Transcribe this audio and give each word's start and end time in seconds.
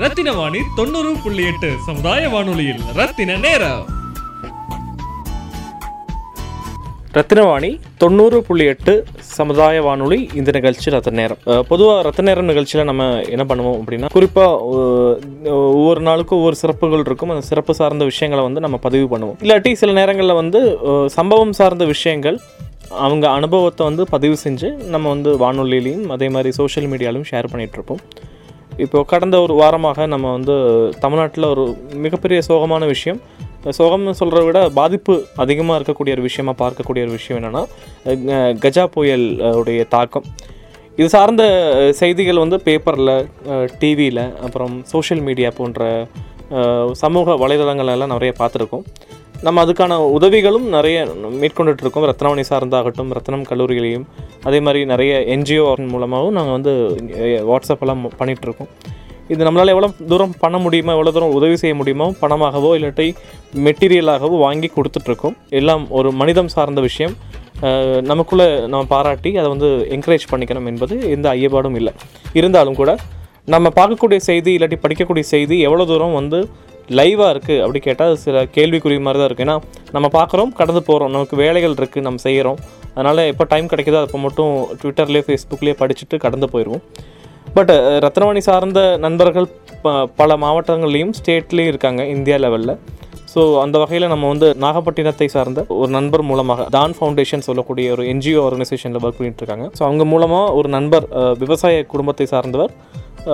ரத்தின 0.00 0.32
வாணி 0.32 0.60
தொண்ணூறு 0.76 1.10
புள்ளி 1.22 1.42
எட்டு 1.48 1.68
சமுதாய 1.86 2.28
வானொலியில். 2.28 2.80
ரத்தின 2.98 3.36
நேரம். 3.44 3.82
ரத்தினவாணி 7.16 7.70
தொண்ணூறு 8.02 8.38
புள்ளி 8.46 8.64
எட்டு 8.72 8.92
சமுதாய 9.18 9.82
வானொலி 9.86 10.18
இந்த 10.34 10.50
நிகழ்ச்சி 10.56 10.94
ரத்த 10.94 11.10
நேரம். 11.10 11.40
பொதுவாக 11.70 12.02
ரத்த 12.06 12.22
நேரம் 12.28 12.48
நிகழ்ச்சியில் 12.50 12.88
நம்ம 12.90 13.10
என்ன 13.34 13.44
பண்ணுவோம் 13.50 13.76
அப்படின்னா 13.80 14.10
குறிப்பாக 14.16 14.56
ஒவ்வொரு 15.76 16.02
நாளுக்கும் 16.08 16.40
ஒவ்வொரு 16.40 16.58
சிறப்புகள் 16.62 17.04
இருக்கும். 17.06 17.32
அந்த 17.34 17.46
சிறப்பு 17.50 17.74
சார்ந்த 17.80 18.04
விஷயங்களை 18.04 18.44
வந்து 18.48 18.64
நம்ம 18.66 18.76
பதிவு 18.88 19.06
பண்ணுவோம். 19.16 19.38
இல்லாட்டி 19.44 19.72
சில 19.82 19.92
நேரங்களில் 20.00 20.40
வந்து 20.42 20.62
சம்பவம் 21.18 21.56
சார்ந்த 21.60 21.84
விஷயங்கள் 21.94 22.38
அவங்க 23.06 23.26
அனுபவத்தை 23.38 23.82
வந்து 23.90 24.04
பதிவு 24.16 24.36
செஞ்சு 24.44 24.70
நம்ம 24.94 25.08
வந்து 25.08 25.32
வானொலியிலையும் 25.46 26.06
அதே 26.16 26.28
மாதிரி 26.28 26.52
சோஷியல் 26.60 26.90
மீடியாலையும் 26.92 27.30
ஷேர் 27.32 27.52
பண்ணிகிட்ருப்போம் 27.54 28.02
இப்போ 28.84 28.98
கடந்த 29.12 29.36
ஒரு 29.44 29.54
வாரமாக 29.60 30.06
நம்ம 30.12 30.26
வந்து 30.36 30.54
தமிழ்நாட்டில் 31.04 31.46
ஒரு 31.52 31.64
மிகப்பெரிய 32.04 32.38
சோகமான 32.48 32.86
விஷயம். 32.94 33.20
சோகம்னு 33.78 34.14
சொல்கிறத 34.20 34.44
விட 34.46 34.60
பாதிப்பு 34.78 35.14
அதிகமாக 35.42 35.76
இருக்கக்கூடிய 35.78 36.14
ஒரு 36.16 36.24
விஷயமாக 36.28 36.56
பார்க்கக்கூடிய 36.62 37.02
ஒரு 37.06 37.14
விஷயம் 37.18 37.38
என்னென்னா 37.40 37.62
கஜா 38.64 38.84
புயல் 38.94 39.26
உடைய 39.60 39.84
தாக்கம். 39.96 40.26
இது 40.98 41.08
சார்ந்த 41.14 41.44
செய்திகள் 42.00 42.42
வந்து 42.44 42.58
பேப்பரில் 42.66 43.14
டிவியில் 43.82 44.24
அப்புறம் 44.46 44.74
சோஷியல் 44.92 45.24
மீடியா 45.28 45.50
போன்ற 45.60 45.90
சமூக 47.02 47.36
வலைதளங்கள் 47.42 47.92
எல்லாம் 47.94 48.14
நிறைய 48.14 48.32
பார்த்துருக்கோம். 48.40 48.86
நம்ம 49.46 49.62
அதுக்கான 49.64 49.92
உதவிகளும் 50.16 50.66
நிறைய 50.74 50.96
மேற்கொண்டுட்டு 51.42 51.82
இருக்கோம் 51.84 52.04
ரத்னவாணி 52.10 52.42
சார்ந்தாகட்டும் 52.50 53.10
ரத்னம் 53.16 53.46
கல்லூரிகளையும் 53.50 54.04
அதே 54.48 54.58
மாதிரி 54.66 54.80
நிறைய 54.92 55.12
என்ஜிஓ 55.34 55.64
மூலமாகவும் 55.94 56.36
நாங்கள் 56.38 56.56
வந்து 56.56 56.72
வாட்ஸ்அப்பெல்லாம் 57.50 58.02
பண்ணிகிட்ருக்கோம் 58.20 58.70
இது 59.32 59.42
நம்மளால் 59.46 59.72
எவ்வளோ 59.74 59.88
தூரம் 60.12 60.34
பண்ண 60.42 60.56
முடியுமோ 60.64 60.94
எவ்வளோ 60.96 61.12
தூரம் 61.16 61.34
உதவி 61.38 61.56
செய்ய 61.62 61.74
முடியுமோ 61.80 62.06
பணமாகவோ 62.22 62.70
இல்லாட்டி 62.78 63.06
மெட்டீரியலாகவோ 63.66 64.38
வாங்கி 64.46 64.68
கொடுத்துட்ருக்கோம் 64.76 65.36
எல்லாம் 65.60 65.84
ஒரு 65.98 66.08
மனிதம் 66.20 66.50
சார்ந்த 66.56 66.80
விஷயம். 66.88 67.14
நமக்குள்ளே 68.10 68.48
நம்ம 68.72 68.84
பாராட்டி 68.94 69.30
அதை 69.40 69.48
வந்து 69.54 69.68
என்கரேஜ் 69.96 70.30
பண்ணிக்கணும் 70.32 70.68
என்பது 70.70 70.94
எந்த 71.16 71.26
ஐயப்பாடும் 71.36 71.76
இல்லை. 71.80 71.92
இருந்தாலும் 72.38 72.78
கூட 72.80 72.90
நம்ம 73.54 73.68
பார்க்கக்கூடிய 73.78 74.18
செய்தி 74.30 74.50
இல்லாட்டி 74.56 74.78
படிக்கக்கூடிய 74.82 75.24
செய்தி 75.34 75.56
எவ்வளோ 75.68 75.84
தூரம் 75.90 76.18
வந்து 76.20 76.38
லைவாக 76.90 77.32
இருக்குது 77.34 77.60
அப்படி 77.60 77.78
கேட்டால் 77.78 78.14
சில 78.16 78.44
கேள்விக்குறி 78.56 78.98
மாதிரி 79.00 79.20
தான் 79.20 79.28
இருக்குது 79.28 79.46
ஏன்னா 79.48 79.56
நம்ம 79.92 80.08
பார்க்குறோம் 80.08 80.52
கடந்து 80.52 80.82
போகிறோம் 80.82 81.10
நமக்கு 81.10 81.36
வேலைகள் 81.36 81.72
இருக்குது 81.72 82.02
நம்ம 82.02 82.16
செய்கிறோம் 82.18 82.58
அதனால் 82.94 83.18
எப்போ 83.18 83.44
டைம் 83.44 83.68
கிடைக்குதோ 83.68 84.00
அப்போ 84.06 84.18
மட்டும் 84.18 84.66
ட்விட்டர்லேயே 84.82 85.24
ஃபேஸ்புக்லேயே 85.28 85.76
படிச்சுட்டு 85.82 86.16
கடந்து 86.16 86.48
போயிடுவோம் 86.54 86.82
பட் 87.54 87.72
ரத்னவாணி 87.98 88.38
சார்ந்த 88.38 88.80
நண்பர்கள் 88.96 89.46
ப 89.82 89.92
பல 90.16 90.36
மாவட்டங்கள்லேயும் 90.36 91.14
ஸ்டேட்லேயும் 91.18 91.70
இருக்காங்க 91.72 92.02
இந்தியா 92.06 92.36
லெவலில் 92.36 92.74
ஸோ 93.32 93.42
அந்த 93.60 93.78
வகையில் 93.78 94.08
நம்ம 94.08 94.28
வந்து 94.28 94.54
நாகப்பட்டினத்தை 94.54 95.26
சார்ந்த 95.26 95.64
ஒரு 95.68 95.90
நண்பர் 95.90 96.22
மூலமாக 96.22 96.64
தான் 96.64 96.92
ஃபவுண்டேஷன் 96.98 97.44
சொல்லக்கூடிய 97.46 97.92
ஒரு 97.92 98.02
என்ஜிஓ 98.04 98.40
ஆர்கனைசேஷனில் 98.46 99.04
ஒர்க் 99.04 99.18
பண்ணிட்டு 99.18 99.42
இருக்காங்க. 99.42 99.66
ஸோ 99.78 99.82
அவங்க 99.86 100.04
மூலமாக 100.04 100.52
ஒரு 100.52 100.68
நண்பர் 100.68 101.06
விவசாய 101.38 101.84
குடும்பத்தை 101.84 102.26
சார்ந்தவர் 102.26 102.72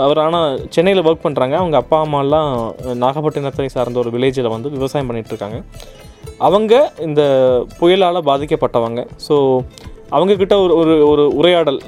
அவர் 0.05 0.21
ஆனால் 0.25 0.49
சென்னையில் 0.75 1.05
ஒர்க் 1.09 1.27
பண்ணுறாங்க 1.27 1.55
அவங்க 1.61 1.77
அப்பா 1.83 1.99
அம்மாலாம் 2.05 2.51
நாகப்பட்டினத்தை 3.03 3.67
சார்ந்த 3.75 4.03
ஒரு 4.03 4.11
வில்லேஜில் 4.15 4.55
வந்து 4.55 4.71
விவசாயம் 4.77 5.11
பண்ணிகிட்ருக்காங்க 5.11 5.59
அவங்க 6.47 6.75
இந்த 7.07 7.23
புயலால் 7.79 8.27
பாதிக்கப்பட்டவங்க. 8.31 9.01
ஸோ 9.27 9.37
அவங்கக்கிட்ட 10.17 10.55
ஒரு 10.65 10.75
ஒரு 10.81 10.95
ஒரு 11.11 11.25
உரையாடல் 11.39 11.79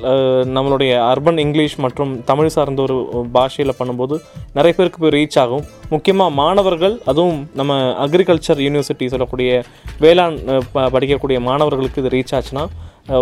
நம்மளுடைய 0.56 0.92
அர்பன் 1.10 1.40
இங்கிலீஷ் 1.44 1.76
மற்றும் 1.84 2.10
தமிழ் 2.30 2.50
சார்ந்த 2.54 2.82
ஒரு 2.86 2.96
பாஷையில் 3.36 3.78
பண்ணும்போது 3.78 4.14
நிறைய 4.56 4.72
பேருக்கு 4.78 5.00
போய் 5.02 5.14
ரீச் 5.16 5.38
ஆகும். 5.42 5.64
முக்கியமாக 5.94 6.36
மாணவர்கள் 6.40 6.96
அதுவும் 7.10 7.40
நம்ம 7.60 7.78
அக்ரிகல்ச்சர் 8.06 8.60
யூனிவர்சிட்டி 8.66 9.08
சொல்லக்கூடிய 9.14 9.62
வேளாண் 10.04 10.36
ப 10.74 10.86
படிக்கக்கூடிய 10.96 11.40
மாணவர்களுக்கு 11.48 12.02
இது 12.02 12.14
ரீச் 12.16 12.34
ஆச்சுன்னா 12.38 12.64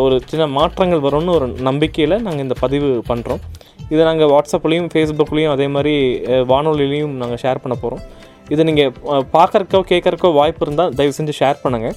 ஒரு 0.05 0.17
சின்ன 0.31 0.47
மாற்றங்கள் 0.59 1.05
வரும்னு 1.07 1.37
ஒரு 1.39 1.49
நம்பிக்கையில் 1.69 2.23
நாங்கள் 2.27 2.45
இந்த 2.47 2.57
பதிவு 2.65 2.91
பண்ணுறோம் 3.11 3.43
இதை 3.91 4.05
நாங்கள் 4.05 4.29
வாட்ஸ்அப்லேயும் 4.29 4.89
ஃபேஸ்புக்லேயும் 4.93 5.51
அதே 5.51 5.67
மாதிரி 5.67 5.95
வானொலியிலையும் 6.27 7.13
நாங்கள் 7.13 7.39
ஷேர் 7.39 7.59
பண்ண 7.59 7.77
போகிறோம் 7.83 8.03
இதை 8.49 8.65
நீங்கள் 8.65 8.93
பார்க்கறக்கோ 9.33 9.81
கேட்கறக்கோ 9.89 10.33
வாய்ப்பு 10.33 10.65
இருந்தால் 10.67 10.95
தயவு 10.95 11.13
செஞ்சு 11.13 11.33
ஷேர் 11.41 11.63
பண்ணுங்கள் 11.65 11.97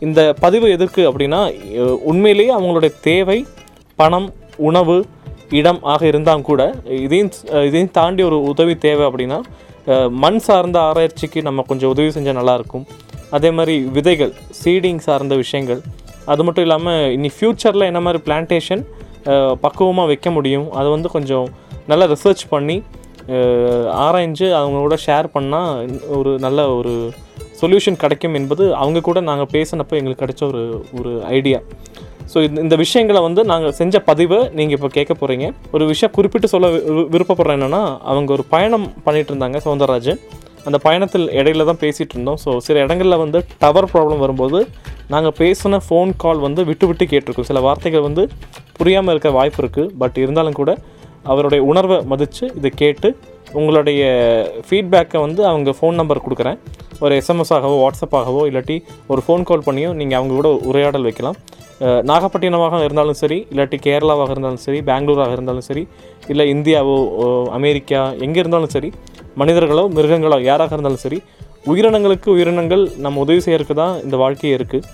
இந்த 0.00 0.34
பதிவு 0.40 0.70
எதற்கு 0.70 1.02
அப்படின்னா 1.10 1.40
உண்மையிலேயே 2.04 2.50
அவங்களுடைய 2.50 2.92
தேவை 3.00 3.46
பணம் 3.96 4.32
உணவு 4.56 5.04
இடம் 5.50 5.80
ஆக 5.84 6.06
இருந்தால் 6.06 6.42
கூட 6.42 6.74
இதையும் 6.86 7.30
இதையும் 7.66 7.90
தாண்டி 7.90 8.22
ஒரு 8.22 8.42
உதவி 8.42 8.78
தேவை 8.78 9.06
அப்படின்னா 9.06 9.42
மண் 10.08 10.38
சார்ந்த 10.38 10.80
ஆராய்ச்சிக்கு 10.80 11.42
நம்ம 11.42 11.62
கொஞ்சம் 11.62 11.90
உதவி 11.90 12.08
செஞ்சால் 12.08 12.38
நல்லாயிருக்கும் 12.40 12.86
அதே 13.30 13.50
மாதிரி 13.50 13.78
விதைகள் 13.78 14.32
சீடிங் 14.64 14.98
சார்ந்த 14.98 15.34
விஷயங்கள். 15.34 15.80
அது 16.26 16.44
மட்டும் 16.44 16.64
இல்லாமல் 16.64 17.12
இனி 17.12 17.30
ஃப்யூச்சரில் 17.40 17.86
என்ன 17.86 18.00
மாதிரி 18.00 18.22
பிளான்டேஷன் 18.22 18.82
பக்குவமாக 19.64 20.06
வைக்க 20.06 20.30
முடியும். 20.30 20.66
அதை 20.70 20.88
வந்து 20.90 21.08
கொஞ்சம் 21.08 21.46
நல்லா 21.90 22.06
ரிசர்ச் 22.14 22.44
பண்ணி 22.48 22.76
ஆராய்ஞ்சு 24.04 24.46
அவங்களோட 24.60 24.96
ஷேர் 25.06 25.28
பண்ணால் 25.34 25.70
ஒரு 26.16 26.32
நல்ல 26.38 26.68
ஒரு 26.78 26.94
சொல்யூஷன் 27.60 28.00
கிடைக்கும் 28.02 28.34
என்பது 28.34 28.64
அவங்க 28.74 28.98
கூட 29.00 29.18
நாங்கள் 29.20 29.52
பேசினப்போ 29.52 29.94
எங்களுக்கு 30.00 30.24
கிடைச்ச 30.24 30.42
ஒரு 30.46 30.62
ஒரு 30.98 31.12
ஐடியா 31.38 31.60
ஸோ 32.32 32.38
இந்த 32.42 32.58
இந்த 32.60 32.76
விஷயங்களை 32.76 33.20
வந்து 33.20 33.42
நாங்கள் 33.44 33.72
செஞ்ச 33.72 33.96
பதிவை 34.00 34.38
நீங்கள் 34.52 34.76
இப்போ 34.76 34.88
கேட்க 34.88 35.12
போகிறீங்க 35.14 35.46
ஒரு 35.70 35.84
விஷயம் 35.86 36.14
குறிப்பிட்டு 36.14 36.48
சொல்ல 36.48 36.68
விருப்பப்படுறேன் 37.14 37.58
என்னென்னா 37.58 37.82
அவங்க 38.04 38.30
ஒரு 38.32 38.44
பயணம் 38.48 38.86
பண்ணிகிட்டு 39.06 39.32
இருந்தாங்க 39.32 39.58
சௌந்தரராஜன் 39.58 40.20
அந்த 40.68 40.78
பயணத்தில் 40.86 41.26
இடையில 41.38 41.66
தான் 41.70 41.80
பேசிகிட்டு 41.84 42.14
இருந்தோம். 42.16 42.38
ஸோ 42.44 42.50
சில 42.66 42.82
இடங்களில் 42.86 43.22
வந்து 43.24 43.40
டவர் 43.62 43.90
ப்ராப்ளம் 43.92 44.22
வரும்போது 44.24 44.60
நாங்கள் 45.14 45.36
பேசின 45.40 45.80
ஃபோன் 45.86 46.12
கால் 46.24 46.44
வந்து 46.46 46.62
விட்டு 46.70 46.86
விட்டு 46.90 47.04
கேட்டிருக்கோம். 47.12 47.48
சில 47.50 47.60
வார்த்தைகள் 47.66 48.06
வந்து 48.08 48.22
புரியாமல் 48.78 49.14
இருக்க 49.14 49.30
வாய்ப்பு 49.38 49.60
இருக்குது 49.62 49.92
பட் 50.02 50.18
இருந்தாலும் 50.24 50.58
கூட 50.60 50.72
அவருடைய 51.32 51.60
உணர்வை 51.70 51.98
மதித்து 52.12 52.44
இதை 52.58 52.70
கேட்டு 52.82 53.08
உங்களுடைய 53.58 54.02
ஃபீட்பேக்கை 54.66 55.18
வந்து 55.26 55.42
அவங்க 55.50 55.70
ஃபோன் 55.78 55.98
நம்பர் 56.00 56.24
கொடுக்குறேன். 56.24 56.58
ஒரு 57.04 57.14
எஸ்எம்எஸ் 57.20 57.52
ஆகவோ 57.56 57.76
வாட்ஸ்அப்பாகவோ 57.82 58.42
இல்லாட்டி 58.50 58.76
ஒரு 59.12 59.20
ஃபோன் 59.24 59.46
கால் 59.48 59.66
பண்ணியோ 59.68 59.90
நீங்கள் 60.00 60.18
அவங்க 60.18 60.34
கூட 60.40 60.50
உரையாடல் 60.70 61.06
வைக்கலாம். 61.08 61.38
நாகப்பட்டினமாக 62.10 62.76
இருந்தாலும் 62.86 63.18
சரி 63.22 63.38
இல்லாட்டி 63.52 63.78
கேரளாவாக 63.86 64.30
இருந்தாலும் 64.34 64.62
சரி 64.66 64.78
பெங்களூராக 64.90 65.34
இருந்தாலும் 65.36 65.66
சரி 65.68 65.82
இல்லை 66.32 66.44
இந்தியாவோ 66.54 66.94
அமெரிக்கா 67.58 68.00
எங்கே 68.26 68.40
இருந்தாலும் 68.42 68.72
சரி 68.76 68.90
மனிதர்களோ 69.36 69.84
மிருகங்களோ 69.88 70.38
யாராக 70.42 70.74
இருந்தாலும் 70.74 71.02
சரி 71.02 71.18
உயிரினங்களுக்கு 71.66 72.28
உயிரினங்கள் 72.30 72.84
நம்ம 72.98 73.20
உதவி 73.20 73.40
செய்யறதுக்கு 73.46 73.74
தான் 73.74 73.96
இந்த 74.02 74.16
வாழ்க்கையே 74.16 74.52
இருக்குது 74.56 74.84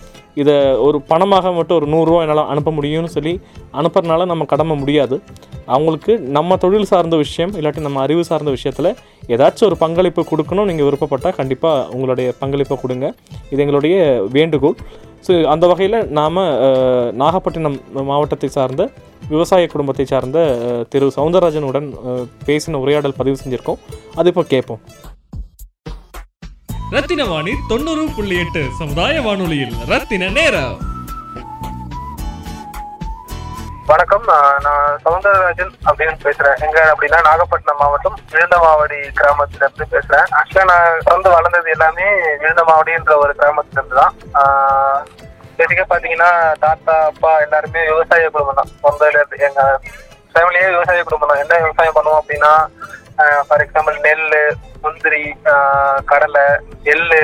இதை 0.40 0.54
ஒரு 0.86 0.98
பணமாக 1.10 1.52
மட்டும் 1.58 1.78
ஒரு 1.80 1.86
நூறுரூவா 1.94 2.20
என்னால் 2.24 2.50
அனுப்ப 2.52 2.72
முடியும்னு 2.78 3.10
சொல்லி 3.16 3.34
அனுப்புறதுனால 3.78 4.26
நம்ம 4.32 4.46
கடமை 4.52 4.74
முடியாது. 4.82 5.16
அவங்களுக்கு 5.74 6.12
நம்ம 6.36 6.56
தொழில் 6.64 6.90
சார்ந்த 6.92 7.16
விஷயம் 7.24 7.52
இல்லாட்டி 7.58 7.86
நம்ம 7.86 8.00
அறிவு 8.06 8.22
சார்ந்த 8.30 8.50
விஷயத்தில் 8.56 8.90
ஏதாச்சும் 9.34 9.68
ஒரு 9.70 9.78
பங்களிப்பு 9.84 10.22
கொடுக்கணும் 10.30 10.68
நீங்கள் 10.70 10.88
விருப்பப்பட்டால் 10.88 11.38
கண்டிப்பாக 11.40 11.86
உங்களுடைய 11.94 12.28
பங்களிப்பை 12.42 12.76
கொடுங்க. 12.84 13.08
இது 13.52 13.62
எங்களுடைய 13.64 13.96
வேண்டுகோள். 14.36 14.76
ஸோ 15.26 15.32
அந்த 15.54 15.64
வகையில் 15.70 15.98
நாம் 16.18 16.38
நாகப்பட்டினம் 17.22 17.78
மாவட்டத்தை 18.10 18.48
சார்ந்த 18.56 18.84
விவசாய 19.32 19.66
குடும்பத்தை 19.74 20.04
சார்ந்த 20.12 20.38
திரு 20.92 21.08
சவுந்தரராஜனுடன் 21.18 21.88
பேசின 22.48 22.80
உரையாடல் 22.84 23.18
பதிவு 23.20 23.40
செஞ்சுருக்கோம். 23.42 23.80
அது 24.20 24.30
இப்போ 24.32 24.44
கேட்போம் 24.54 24.82
ரத்தின 26.94 27.22
வாணி 27.32 27.52
தொண்ணூறு 27.70 28.02
புள்ளி 28.14 28.36
எட்டு 28.42 28.62
சமுதாய 28.78 29.14
வானொலியில் 29.26 29.74
ரத்தின 29.90 30.28
நேரம். 30.38 30.74
வணக்கம் 33.90 34.26
நான் 34.66 34.98
சவுந்தரராஜன் 35.04 35.72
அப்படின்னு 35.88 36.16
பேசுறேன். 36.24 36.58
எங்க 36.66 36.78
அப்படின்னா 36.92 37.18
நாகப்பட்டினம் 37.28 37.80
மாவட்டம் 37.82 38.18
விழுந்தமாவடி 38.32 38.98
கிராமத்துல 39.18 39.64
இருந்து 39.66 39.86
பேசுறேன். 39.94 40.26
ஆக்சுவலா 40.38 40.66
நான் 40.72 41.14
வந்து 41.14 41.30
வளர்ந்தது 41.36 41.70
எல்லாமே 41.76 42.08
விழுந்தமாவடின்ற 42.42 43.14
ஒரு 43.24 43.34
கிராமத்துல 43.40 43.80
இருந்து 43.80 44.00
தான் 44.02 44.14
பேசிக்கா 45.58 45.86
பாத்தீங்கன்னா 45.92 46.30
தாத்தா 46.64 46.96
அப்பா 47.10 47.32
எல்லாருமே 47.46 47.82
விவசாய 47.90 48.30
குடும்பம் 48.34 48.60
தான் 48.60 48.72
சொந்த 48.84 49.10
இருந்து 49.12 49.44
எங்க 49.48 49.62
ஃபேமிலியே 50.34 50.68
விவசாய 50.76 51.02
குடும்பம் 51.08 51.32
தான் 51.32 51.42
என்ன 51.44 51.60
விவசாயம் 51.66 51.96
பண்ணுவோம் 51.98 52.20
அப்படின்னா 52.22 52.52
ஃபார் 53.46 53.64
எக்ஸாம்பிள் 53.64 53.98
நெல் 54.00 54.26
முந்திரி 54.84 55.24
கடலை 56.04 56.46
எள்ளு 56.92 57.22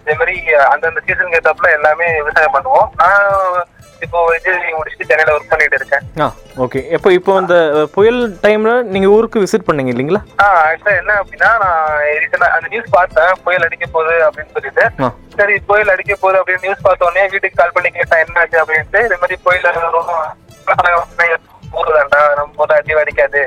இதே 0.00 0.14
மாதிரி 0.14 0.34
அந்தந்த 0.68 1.00
சீசனுக்கு 1.00 1.38
ஏத்தாப்புல 1.38 1.72
எல்லாமே 1.72 2.06
விவசாயம் 2.18 2.54
பண்ணுவோம். 2.54 2.88
நான் 2.98 3.66
இப்போ 4.02 4.18
இன்ஜினியரிங் 4.34 4.78
முடிச்சுட்டு 4.78 5.06
சென்னையில 5.06 5.34
ஒர்க் 5.34 5.50
பண்ணிட்டு 5.50 5.78
இருக்கேன். 5.78 6.04
ஆ 6.20 6.26
ஓகே 6.64 6.80
இப்போ 6.94 7.08
இப்போ 7.12 7.32
அஹ், 7.56 7.88
புயல் 7.94 8.20
டைமில் 8.44 8.84
நீங்கள் 8.92 9.12
ஊருக்கு 9.14 9.42
விசிட் 9.42 9.66
பண்ணீங்க 9.68 9.92
இல்லைங்களா? 9.94 10.20
ஆ 10.40 10.46
ஆக்சுவலா 10.62 10.94
என்ன 11.00 11.16
அப்படின்னா 11.20 11.50
நான் 11.62 11.80
ரீசெண்டா 12.16 12.48
அந்த 12.56 12.68
நியூஸ் 12.68 12.94
பார்த்தேன். 12.94 13.32
புயல் 13.44 13.66
அடிக்க 13.66 13.86
போகுது 13.88 14.14
அப்படின்னு 14.26 14.54
சொல்லிட்டு. 14.56 14.84
சரி 15.36 15.56
புயல் 15.68 15.92
அடிக்க 15.94 16.14
போகுது 16.16 16.40
அப்படின்னு 16.40 16.64
நியூஸ் 16.66 16.84
பார்த்த 16.86 17.08
உடனே 17.08 17.26
வீட்டுக்கு 17.26 17.60
கால் 17.60 17.76
பண்ணி 17.76 17.90
கேட்டேன் 17.90 18.24
என்ன 18.24 18.40
ஆச்சு 18.40 18.62
அப்படின்ட்டு 18.62 19.02
இது 19.04 19.18
மாதிரி 19.18 19.38
புயல் 19.44 19.68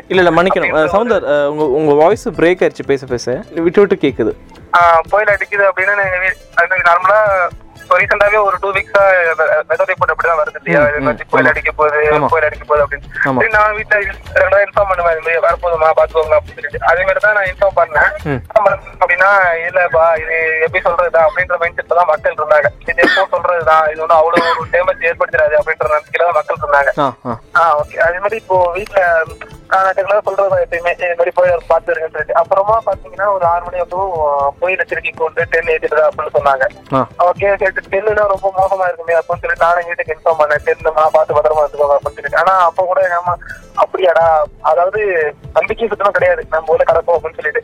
இல்ல 0.10 0.22
இல்ல 0.22 0.32
மன்னிக்கணும். 0.32 0.88
சவுந்தர் 0.94 1.26
உங்க 1.48 1.64
உங்க 1.80 1.94
வாய்ஸ் 1.94 2.30
பிரேக் 2.30 2.62
ஆயிடுச்சு 2.64 2.86
பேச 2.88 3.06
பேச. 3.06 3.26
விட்டு 3.54 3.80
விட்டு 3.80 3.98
கேக்குது. 4.08 4.34
புயல் 5.10 5.32
அடிக்குது 5.36 5.64
அப்படின்னு 5.70 5.96
நார்மலா 6.90 7.20
இப்போ 7.82 7.96
ரீசெண்டாவே 8.00 8.40
ஒரு 8.48 8.58
டூ 8.62 8.70
வீக்ஸா 8.76 9.04
வெதர் 9.70 9.90
ரிப்போர்ட் 9.92 10.12
அப்படிதான் 10.12 10.40
வருது 10.40 10.60
இல்லையா? 10.60 10.82
இது 10.90 11.26
புயல் 11.32 11.42
ஆமா. 11.42 11.52
அடிக்க 11.52 11.72
போகுது. 11.74 12.00
புயல் 12.32 12.48
அடிக்க 12.48 12.64
போகுது 12.66 12.84
அப்படின்னு 12.84 13.56
நான் 13.56 13.76
வீட்டுல 13.78 13.98
ரெண்டாவது 14.42 14.66
இன்ஃபார்ம் 14.66 14.90
பண்ணுவேன். 14.92 15.14
இந்த 15.14 15.26
மாதிரி 15.26 15.46
வரப்போதுமா 15.46 15.90
பாத்துக்கோங்க 16.00 16.38
அப்படின்னு 16.38 16.58
சொல்லிட்டு. 16.60 16.82
அதே 16.92 17.04
மாதிரி 17.08 17.24
தான் 17.26 17.38
நான் 17.38 17.50
இன்ஃபார்ம் 17.52 17.78
பண்ணேன். 17.80 18.10
அப்படின்னா 19.02 19.30
இல்லப்பா 19.66 20.06
இது 20.24 20.36
எப்படி 20.66 20.84
சொல்றதுதான் 20.86 21.28
அப்படின்ற 21.28 21.58
மைண்ட் 21.62 21.80
செட்ல 21.80 22.00
தான் 22.00 22.12
மக்கள் 22.12 22.38
இருந்தாங்க. 22.40 22.70
இது 22.92 23.00
எப்போ 23.08 23.26
சொல்றதுதான் 23.34 23.86
இது 23.94 24.04
ஒன்றும் 24.06 24.20
அவ்வளவு 24.20 24.52
ஒரு 24.54 24.70
டேமேஜ் 24.76 25.08
ஏற்படுத்திடாது 25.12 25.58
அப்படின்ற 25.60 25.90
நம்பிக்கையில 25.96 26.28
தான் 26.30 26.40
மக்கள் 26.40 26.62
இருந்தாங்க. 26.62 26.92
ஆ 27.00 27.08
ஆ. 27.26 27.36
ஆ 27.58 27.74
ஓகே 27.82 28.00
அதே 28.08 28.20
மாதிரி 28.20 28.40
இப்போ 28.44 28.58
வீட்டுல 28.78 29.02
நான் 29.72 29.90
ரெகுலரா 29.98 30.22
சொல்றது 30.28 30.64
எப்பயுமே. 30.66 30.92
இது 30.98 31.16
மாதிரி 31.20 31.32
போய் 31.38 31.52
பாத்துருக்கேன்னு 31.72 32.14
சொல்லிட்டு. 32.16 32.40
அப்புறமா 32.42 32.76
பாத்தீங்கன்னா 32.88 33.28
ஒரு 33.36 33.46
ஆறு 33.52 33.64
மணி 33.66 33.84
அப்போ 33.84 34.00
போயில 34.62 34.86
திருப்பி 34.90 35.12
கொண்டு 35.22 35.48
டென் 35.54 35.72
ஏற்றிடுதா 35.74 36.08
அப்படின்னு 36.10 36.36
சொன்னாங்க. 36.38 36.66
ஓகே 37.30 37.52
சரி 37.62 37.86
டென்னுனா 37.94 38.26
ரொம்ப 38.34 38.48
மோசமா 38.60 38.88
இருக்குமே 38.90 39.16
அப்படின்னு 39.20 39.44
சொல்லிட்டு 39.44 39.66
நானும் 39.66 39.88
வீட்டுக்கு 39.90 40.16
இன்ஃபார்ம் 40.16 40.42
பண்ணேன். 40.42 40.66
டென்னுமா 40.68 41.06
பார்த்து 41.16 41.38
பத்திரமா 41.38 41.64
இருந்துக்கோங்க 41.64 41.98
அப்படின்னு 41.98 42.20
சொல்லிட்டு. 42.20 42.42
ஆனா 42.44 42.56
அப்ப 42.68 42.86
கூட 42.92 43.02
எங்க 43.08 43.38
அப்படியாடா 43.82 44.26
அதாவது 44.72 45.00
நம்பிக்கை 45.58 45.88
சுத்தமா 45.92 46.12
கிடையாது. 46.18 46.42
நம்ம 46.54 46.74
ஊர்ல 46.74 46.86
கிடக்கும் 46.90 47.16
அப்படின்னு 47.18 47.40
சொல்லிட்டு. 47.40 47.62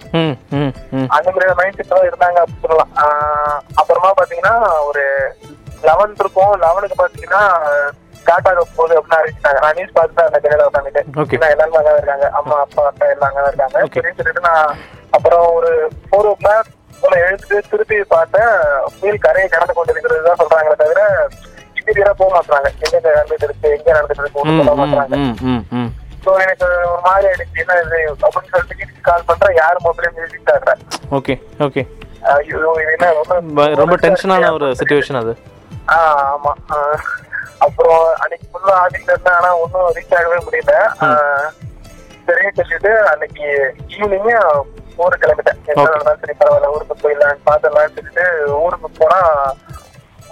அந்த 1.17 1.27
மாதிரி 1.33 1.53
மைண்ட் 1.61 1.77
செட் 1.79 1.93
தான் 1.93 2.09
இருந்தாங்க 2.09 2.39
அப்படின்னு 2.43 2.65
சொல்லலாம். 2.65 2.93
அப்புறமா 3.81 4.11
பாத்தீங்கன்னா 4.19 4.55
ஒரு 4.89 5.05
லெவன் 5.87 6.19
இருக்கும். 6.23 6.53
லெவனுக்கு 6.65 7.01
பாத்தீங்கன்னா 7.01 7.43
ஸ்டார்ட் 8.19 8.49
ஆக 8.51 8.63
போகுது 8.77 8.95
அப்படின்னு 8.97 9.19
அறிவிச்சிட்டாங்க 9.19 9.59
நான் 9.65 9.77
நியூஸ் 9.77 9.97
பார்த்து 9.97 10.27
அந்த 10.27 10.39
கடையில 10.43 10.67
உட்காந்துட்டு 10.69 11.01
எல்லாருமே 11.55 11.79
அங்கே 11.81 11.93
இருக்காங்க. 11.97 12.27
அம்மா 12.39 12.55
அப்பா 12.65 12.83
அக்கா 12.89 13.05
எல்லாம் 13.13 13.29
அங்கே 13.29 13.43
இருக்காங்க. 13.49 13.77
சரின்னு 13.95 14.17
சொல்லிட்டு 14.19 14.47
நான் 14.49 14.71
அப்புறம் 15.17 15.45
ஒரு 15.57 15.71
ஃபோர் 16.07 16.29
ஓ 16.31 16.33
கிளாக் 16.41 16.71
போல 17.01 17.13
எழுந்து 17.25 17.57
திருப்பி 17.71 17.97
பார்த்தேன். 18.15 18.53
புயல் 18.99 19.23
கரையை 19.25 19.47
கடந்து 19.49 19.77
கொண்டு 19.77 19.93
இருக்கிறது 19.93 20.27
தான் 20.27 20.41
சொல்றாங்களே 20.41 20.77
தவிர 20.81 21.01
இமீடியட்டா 21.79 22.13
போக 22.21 22.29
மாட்டாங்க 22.35 22.69
எங்க 22.85 22.97
நடந்துட்டு 23.09 23.47
இருக்கு 23.49 23.69
எங்க 23.77 23.89
நடந்துட்டு 23.97 24.23
இருக்கு 24.23 24.59
சொல்ல 24.59 24.75
மாட்டாங்க 24.81 25.19
ஸோ 26.25 26.31
எனக்கு 26.43 26.65
ஒரு 26.85 27.01
மாதிரி 27.05 27.27
ஆயிடுச்சு. 27.27 27.61
என்ன 27.61 27.75
இது? 27.81 27.97
அப்படின்னு 28.25 28.51
சொல்லிட்டு 28.53 29.03
கால் 29.07 29.27
பண்றேன். 29.27 29.57
யார் 29.59 29.77
மொபைல் 29.85 30.15
மியூசிக் 30.17 30.51
ஆடுறேன் 30.55 30.81
ஓகே 31.17 31.35
ஓகே 31.67 31.83
ஐயோ 32.33 32.71
இது 32.81 32.91
என்ன 32.95 33.11
ரொம்ப 33.81 33.95
டென்ஷனான 34.03 34.49
ஒரு 34.57 34.69
சுச்சுவேஷன் 34.79 35.19
அது. 35.21 35.33
ஆ 35.93 35.97
ஆமா. 36.31 36.51
அப்புறம் 37.65 38.03
அன்னைக்கு 38.23 38.47
ஃபுல்லா 38.51 38.75
ஆடிட்டு 38.83 39.11
இருந்தேன் 39.13 39.37
ஆனா 39.39 39.49
ஒன்றும் 39.63 39.93
ரீச் 39.97 40.17
ஆகவே 40.19 40.39
முடியல. 40.47 40.73
சரின்னு 42.27 42.57
சொல்லிட்டு 42.59 42.91
அன்னைக்கு 43.11 43.45
ஈவினிங் 43.95 44.31
ஊருக்கு 45.03 45.23
கிளம்பிட்டேன். 45.23 45.59
என்ன. 45.71 45.83
நடந்தாலும் 45.89 46.21
சரி 46.23 46.35
பரவாயில்ல 46.39 46.73
ஊருக்கு 46.75 46.95
போயிடலாம் 47.03 47.45
பார்த்துடலாம்னு 47.49 47.95
சொல்லிட்டு 47.97 48.25
ஊருக்கு 48.63 48.89
போனா 48.99 49.19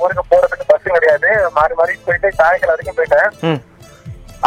ஊருக்கு 0.04 0.24
போறதுக்கு 0.32 0.66
பஸ் 0.72 0.88
கிடையாது. 0.98 1.30
மாறி 1.58 1.74
மாறி 1.80 1.94
போயிட்டு 2.08 2.30
காரைக்கால் 2.42 2.74
வரைக்கும் 2.74 3.00
போயிட்டேன். 3.00 3.62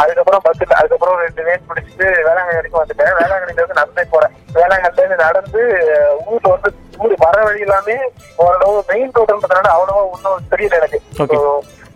அதுக்கப்புறம் 0.01 0.43
பஸ் 0.43 0.61
அதுக்கப்புறம் 0.79 1.17
ரெண்டு 1.23 1.41
வேன் 1.47 1.65
பிடிச்சிட்டு 1.69 2.07
வேளாங்கண்ணி 2.27 2.59
வரைக்கும் 2.59 2.81
வந்துட்டேன். 2.81 3.15
வேளாங்கண்ணில 3.21 3.61
இருந்து 3.61 3.79
நடந்தே 3.81 4.05
போறேன். 4.13 4.35
வேளாங்கண்ணில 4.57 5.01
இருந்து 5.03 5.23
நடந்து 5.25 5.61
ஊர்ல 6.29 6.53
வந்து 6.55 6.69
ஊர் 7.03 7.15
வர 7.25 7.37
வழி 7.47 7.65
எல்லாமே 7.65 7.97
ஓரளவு 8.43 8.83
மெயின் 8.91 9.15
ரோடுன்றதுனால 9.17 9.73
அவ்வளவா 9.75 10.03
ஒன்றும் 10.13 10.47
தெரியல 10.53 10.79
எனக்கு. 10.81 10.99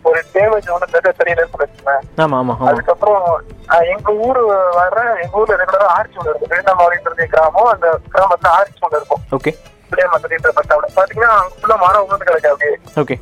ஒரு 0.04 0.20
டேமேஜ் 0.34 0.72
ஒன்றும் 0.72 0.94
தெரிய 0.94 1.12
தெரியலன்னு 1.20 1.62
வச்சுக்கேன் 1.62 2.02
ஆமா 2.24 2.38
ஆமா 2.38 2.54
ஆமா. 2.54 2.70
அதுக்கப்புறம் 2.70 3.26
எங்க 3.94 4.12
ஊரு 4.26 4.42
வர்ற 4.78 5.02
எங்க 5.24 5.40
ஊர்ல 5.40 5.60
ரெகுலரா 5.62 5.88
ஆர்ச்சி 5.98 6.18
ஒன்று 6.18 6.32
இருக்கும். 6.32 6.54
வேண்டாமாவளின்றது 6.56 7.28
கிராமம் 7.28 7.72
அந்த 7.74 7.88
கிராமத்துல 8.14 8.52
ஆர்ச்சி 8.58 8.82
ஒன்று 8.82 9.00
இருக்கும். 9.02 9.24
ஓகே. 9.32 9.54
பாத்தீங்கன்னா 10.98 11.32
ஃபுல்லா 11.54 11.78
மரம் 11.82 12.06
உணர்ந்து 12.06 12.28
கிடக்கு 12.30 12.52
அப்படியே. 12.52 12.76
ஓகே. 12.98 13.18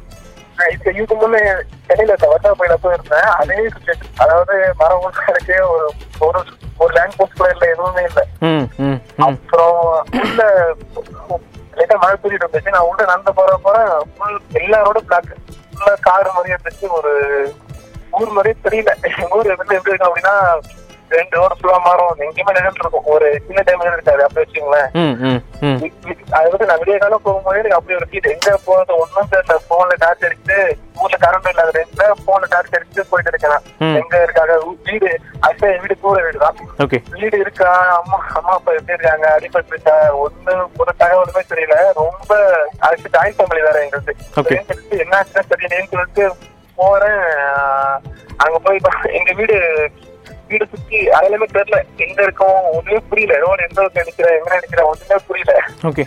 இப்ப 0.72 0.92
இதுக்கு 0.92 1.16
முன்னே 1.16 1.40
சென்னையில 1.88 2.16
வட்டா 2.24 2.50
போயில 2.60 2.76
போயிருந்தேன் 2.78 3.30
அதே 3.38 3.56
situation. 3.68 4.10
அதாவது 4.24 4.56
மரம் 4.80 5.00
உணர்ந்து 5.00 5.28
கிடக்கு 5.28 5.56
ஒரு 5.72 5.86
ஒரு 6.22 6.40
ஒரு 6.80 6.92
லேண்ட் 6.94 7.18
போஸ்ட் 7.18 7.38
கூட 7.38 7.50
இல்ல 7.56 7.66
எதுவுமே 7.74 8.04
இல்ல. 8.10 8.22
அப்புறம் 9.26 9.80
உள்ள 10.22 10.42
லைட்டா 11.78 11.96
மழை 12.02 12.16
பெய்யிட்டு 12.16 12.46
இருந்துச்சு. 12.46 12.76
நான் 12.76 12.88
உள்ள 12.90 13.02
நடந்து 13.04 13.34
போற 13.34 13.52
போற 13.64 13.78
ஃபுல் 14.14 14.38
எல்லாரோட 14.62 15.00
பிளாக் 15.10 15.32
ஃபுல்லா 15.82 15.96
கார் 16.10 16.36
மாதிரி 16.36 16.54
இருந்துச்சு. 16.56 16.88
ஒரு 16.98 17.12
ஊர் 18.20 18.36
மாதிரியே 18.38 18.56
தெரியல. 18.66 18.92
ஊர் 19.36 19.56
வந்து 19.60 19.78
எப்படி 19.78 19.92
இருக்கும் 19.92 20.10
அப்படின்னா 20.10 20.36
ரெண்டு 21.16 21.36
ரோடு 21.38 21.56
ஃபுல்லா 21.60 21.78
மாறும். 21.86 22.12
எங்கேயுமே 22.26 22.52
நின்றுட்டு 22.58 22.84
இருக்கும். 22.84 23.08
ஒரு 23.14 23.28
சின்ன 23.48 23.62
டைம் 23.68 23.82
இருக்காது. 23.88 24.24
அப்படி 24.26 24.44
வச்சுங்களேன் 24.44 24.90
அது 26.38 26.52
வந்து 26.54 26.68
நான் 26.70 26.80
விடிய 26.82 26.98
காலம் 26.98 27.26
போகும்போது 27.26 27.60
எனக்கு 27.62 27.78
அப்படி 27.78 27.98
ஒரு 28.00 28.08
ஃபீல் 28.10 28.32
எங்க 28.34 28.52
போறது 28.68 28.94
ஒன்றும் 29.02 29.32
தெரியல 29.34 29.58
போன்ல 29.72 29.98
டார்ச் 30.04 30.26
அடிச்சு 30.28 30.58
ஊர்ல 31.02 31.18
கரண்ட் 31.26 31.50
இல்லாத 31.52 31.74
ரெண்டுல 31.80 32.08
போன்ல 32.28 32.48
டார்ச் 32.54 32.78
அடிச்சு 32.78 32.91
போயிட்டு 33.12 33.32
இருக்கேன். 33.34 33.96
எங்க 34.00 34.16
இருக்காங்க? 34.26 34.56
வீடு 34.88 35.10
என் 35.70 35.82
வீடு 35.84 35.96
கூற 36.04 36.20
வீடு 36.26 36.40
தான் 36.44 36.60
ஓகே. 36.84 36.98
வீடு 37.16 37.38
இருக்கா? 37.46 37.72
அம்மா 38.00 38.18
அம்மா 38.40 38.54
அப்பா 38.58 38.72
எப்படி 38.78 38.98
இருக்காங்க? 38.98 39.28
அடிபட்டு 39.38 39.74
இருக்கா 39.76 39.96
ஒண்ணு 40.24 40.54
ஒரு 40.82 40.94
தகவலுமே 41.02 41.44
தெரியல. 41.54 41.78
ரொம்ப 42.02 42.32
அடுத்து 42.88 43.14
ஜாயின் 43.18 43.38
ஃபேமிலி 43.40 43.64
வேற 43.68 43.78
எங்களுக்கு. 43.86 44.16
என்ன 45.04 45.18
ஆச்சுன்னா 45.20 45.44
தெரியலேன்னு 45.54 45.92
சொல்லிட்டு 45.94 46.26
போறேன். 46.80 47.24
அங்க 48.44 48.58
போய் 48.66 48.80
எங்க 49.20 49.32
வீடு 49.42 49.58
வீடு 50.52 50.66
சுத்தி 50.72 50.98
அதெல்லாமே 51.18 51.48
தெரியல. 51.58 51.78
எங்க 52.06 52.20
இருக்கோம்? 52.28 52.60
ஒண்ணுமே 52.78 53.02
புரியல. 53.10 53.36
ரோடு 53.46 53.68
எந்த 53.68 53.80
பக்கம் 53.82 54.04
அடிக்கிற 54.04 54.30
எங்க 54.40 54.52
அடிக்கிற 54.56 54.84
ஒண்ணுமே 54.92 55.18
புரியல. 55.28 55.54
ஓகே. 55.90 56.06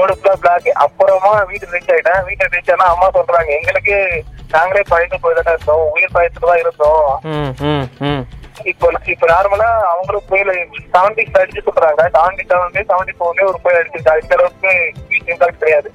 ரோடு 0.00 0.16
ஃபுல்லா 0.18 0.34
பிளாக் 0.42 0.68
அப்புறமா 0.84 1.32
வீட்டுக்கு 1.50 1.76
ரீச் 1.76 1.94
ஆயிட்டேன். 1.94 2.22
வீட்டுக்கு 2.28 2.56
ரீச் 2.56 2.74
ஆனா 2.74 2.86
அம்மா 2.94 3.08
சொல்றாங்க 3.16 3.50
எங்களுக்கு 3.60 3.96
நாங்களே 4.54 4.84
பயந்து 4.92 5.22
போய்தான் 5.24 5.50
இருந்தோம். 5.54 5.86
உயிர் 5.94 6.14
பயத்துல 6.14 6.50
தான் 6.50 6.62
இருந்தோம். 6.64 7.08
இப்போ 8.70 8.86
இப்போ 9.12 9.26
நார்மலா 9.30 9.68
அவங்களும் 9.90 10.26
புயல 10.30 10.50
செவன்டி 10.94 11.22
அடிச்சு 11.40 11.60
சொல்றாங்க 11.68 12.02
செவன்டி 12.16 12.42
செவன் 12.50 12.74
செவன்டி 12.90 13.12
ஃபோர்லயே 13.18 13.46
ஒரு 13.50 13.58
புயல் 13.62 13.78
அடிச்சிருக்கா. 13.80 14.14
இந்த 14.22 14.34
அளவுக்கு 14.38 14.72
இம்பாக்ட் 15.32 15.62
கிடையாது. 15.62 15.88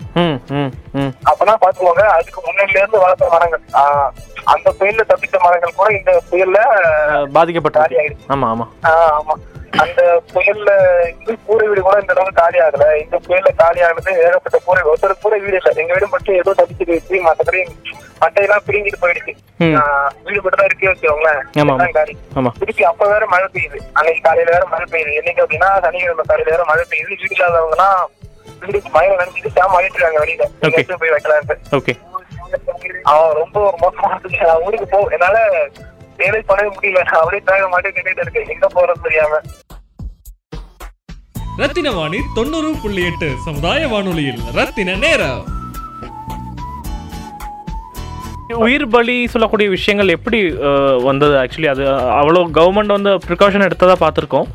அப்பனா 1.31 1.53
பாத்துக்கோங்க 1.63 2.05
அதுக்கு 2.15 2.39
முன்னாடில 2.47 2.81
இருந்து 2.81 3.03
வளர்த்த 3.03 3.29
மரங்கள் 3.33 3.63
அந்த 4.53 4.69
புயல்ல 4.79 5.05
தப்பித்த 5.11 5.37
மரங்கள் 5.45 5.77
கூட 5.77 5.89
இந்த 5.99 6.11
புயல்ல 6.31 6.57
ஆயிடுச்சு 8.01 8.31
ஆமா 8.35 8.47
ஆமா. 8.53 8.67
ஆமா. 9.19 9.35
அந்த 9.83 10.01
புயல்ல 10.33 10.69
இது 11.21 11.33
கூரை 11.47 11.65
வீடு 11.69 11.81
கூட 11.87 11.95
இந்த 12.01 12.13
அளவுக்கு 12.13 12.39
காலி 12.41 12.57
ஆகல. 12.65 12.85
இந்த 13.03 13.17
புயல்ல 13.25 13.51
காலி 13.61 13.79
ஆனது 13.87 14.11
ஏகப்பட்ட 14.25 14.57
கூரை 14.67 14.81
ஒருத்தர் 14.89 15.21
கூரை 15.23 15.37
வீடு 15.45 15.57
இல்ல. 15.59 15.71
எங்க 15.81 15.91
வீடு 15.95 16.07
மட்டும் 16.13 16.37
ஏதோ 16.41 16.53
தப்பிச்சு 16.59 16.87
போயிடுச்சு 16.89 17.21
மற்றபடி 17.27 17.61
மட்டையெல்லாம் 18.23 18.65
பிரிஞ்சிட்டு 18.67 19.01
போயிடுச்சு. 19.03 19.33
வீடு 20.27 20.41
மட்டும் 20.43 20.59
தான் 20.61 20.69
இருக்கு 20.69 20.89
வச்சுக்கோங்களேன். 20.91 21.41
திருப்பி 22.61 22.85
அப்ப 22.91 23.07
வேற 23.13 23.25
மழை 23.33 23.47
பெய்யுது. 23.55 23.79
அன்னைக்கு 23.97 24.21
காலையில 24.27 24.53
வேற 24.57 24.65
மழை 24.73 24.85
பெய்யுது. 24.93 25.17
என்னைக்கு 25.21 25.43
அப்படின்னா 25.45 25.71
சனிக்கிழமை 25.85 26.25
காலையில 26.31 26.53
வேற 26.55 26.65
மழை 26.71 26.85
பெய்யுது. 26.91 27.09
வீடு 27.21 27.35
இல்லாதவங்க 27.37 27.77
எல்லாம் 27.77 27.99
வீடுக்கு 28.63 28.91
மழை 28.97 29.09
நினைச்சிட்டு 29.21 29.55
சாம 29.57 29.77
அழிட்டு 29.79 29.97
இருக்காங்க 29.97 30.21
வெளியில 30.23 30.99
போய் 31.03 31.15
வைக்கலான்ட்டு. 31.15 31.95
அவன் 33.11 33.35
ரொம்ப 33.41 33.57
ஒரு 33.67 33.77
மோசமான 33.83 34.55
ஊருக்கு 34.65 34.87
போ 34.93 34.99
என்னால 35.15 35.37
வேலை 36.17 36.43
பண்ணவே 36.47 36.69
முடியல. 36.75 37.03
நான் 37.03 37.21
அப்படியே 37.21 37.41
இருக்கேன் 38.21 38.49
எங்க 38.49 38.67
போறது 38.75 39.03
தெரியாம. 39.03 39.41
ரத்தின 41.57 41.91
வாணி 41.91 42.19
தொண்ணூறு 42.35 42.75
புள்ளி 42.81 43.05
எட்டு 43.05 43.33
சமுதாய 43.45 43.87
வானொலியில். 43.87 44.41
ரத்தின 44.53 44.95
நேரம். 44.95 45.43
உயிர் 48.55 48.87
பலி 48.87 49.27
சொல்லக்கூடிய 49.27 49.69
விஷயங்கள் 49.69 50.07
எப்படி 50.07 50.39
வந்தது? 51.03 51.35
ஆக்சுவலி 51.35 51.67
அது 51.67 51.83
அவ்வளோ 52.19 52.41
கவர்மெண்ட் 52.53 52.95
வந்து 52.97 53.09
ப்ரிகாஷன் 53.27 53.67
எடுத்ததாக 53.67 53.95
பார்த்துருக்கோம். 53.99 54.47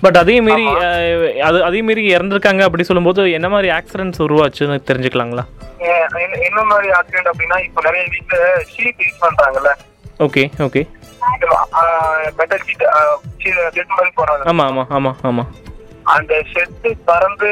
பட் 0.00 0.16
அதே 0.16 0.40
மீறி 0.40 0.66
அஹ், 0.66 1.38
அது 1.38 1.64
அதே 1.64 1.82
மீறி 1.82 2.16
இறந்துருக்காங்க 2.16 2.62
அப்படி 2.62 2.82
சொல்லும்போது 2.82 3.32
என்ன 3.32 3.48
மாதிரி 3.48 3.68
ஆக்சிடென்ட்ஸ் 3.72 4.22
உருவாச்சுன்னு 4.22 4.78
தெரிஞ்சுக்கலாங்களா? 4.88 5.44
என்ன- 5.78 6.62
மாதிரி 6.62 6.88
ஆக்சிடென்ட் 6.88 7.30
அப்படின்னா 7.30 7.64
இப்ப 7.64 7.80
நிறைய 7.82 8.04
வீட்டுல 8.06 8.36
ஷீட் 8.76 9.00
யூஸ் 9.04 9.22
பண்றாங்கல்ல. 9.24 9.72
Okay 10.18 10.50
okay 10.58 10.82
metal 12.38 12.64
sheet 12.66 12.84
shed 13.74 13.96
மாதிரி 13.96 14.12
போறாங்க 14.16 14.44
ஆமாம் 14.44 14.68
ஆமாம் 14.70 14.90
ஆமாம் 14.90 15.18
ஆமாம் 15.22 15.50
அந்த 16.06 16.34
ஷெட்டு 16.52 16.90
பறந்து 17.04 17.50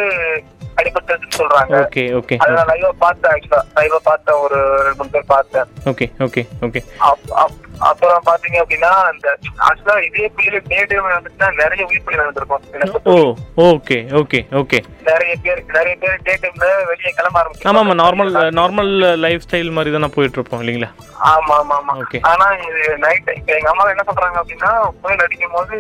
அடிபட்டதுன்னு 0.77 1.39
சொல்றாங்க. 1.39 1.75
Okay 1.81 2.03
okay. 2.15 2.37
அதை 2.37 2.55
நான் 2.55 2.71
லைவா 2.73 2.91
பார்த்தேன் 2.99 3.33
ஆக்சுவலா 3.33 3.61
லைவா 3.77 3.99
பார்த்தேன் 4.05 4.41
ஒரு 4.41 4.57
ரெண்டு 4.79 4.97
மூணு 4.97 5.11
பேர் 5.11 5.27
பார்த்தேன். 5.27 5.69
Okay 5.85 6.07
okay 6.21 6.43
okay. 6.63 6.81
அப்- 7.03 7.35
அப்- 7.37 7.61
அப்புறம் 7.81 8.27
பாத்தீங்க 8.27 8.59
அப்படின்னா 8.61 8.91
அந்த 9.05 9.27
ஆக்சுவலா 9.65 9.97
இதே 10.05 10.27
புயல 10.37 10.59
டே 10.67 10.85
டே 10.85 10.99
வந்துச்சுன்னா 11.07 11.49
நிறைய 11.55 11.87
உயிர் 11.87 12.05
பலி 12.05 12.17
நடந்திருக்கும் 12.17 13.03
ஓ 13.05 13.17
ஓகே 13.65 13.99
ஓகே 14.13 14.41
ஓகே. 14.53 14.79
நிறைய 15.03 15.35
பேர் 15.43 15.63
நிறைய 15.73 15.97
பேர் 15.97 16.23
டே 16.23 16.35
டைம்ல 16.43 16.69
வெளியே 16.85 17.13
கிளம்ப 17.13 17.39
ஆரம்பிச்சு 17.43 17.69
ஆமாம் 17.69 17.99
நார்மல் 17.99 18.33
நார்மல் 18.55 18.93
லைஃப் 19.19 19.47
ஸ்டைல் 19.47 19.71
மாதிரி 19.71 19.93
தானே 19.93 20.09
போயிட்டு 20.09 20.39
இருப்போம் 20.39 20.63
இல்லைங்களா? 20.63 20.91
ஆமா 21.33 21.57
ஆமா 21.57 21.77
ஆமா. 21.81 21.95
ஆனா 22.25 22.47
இது 22.67 22.99
நைட் 22.99 23.29
எங்க 23.53 23.69
அம்மா 23.69 23.91
என்ன 23.91 24.05
சொல்றாங்க 24.07 24.39
அப்படின்னா 24.41 24.73
புயல் 25.03 25.23
அடிக்கும் 25.23 25.51
போது 25.53 25.77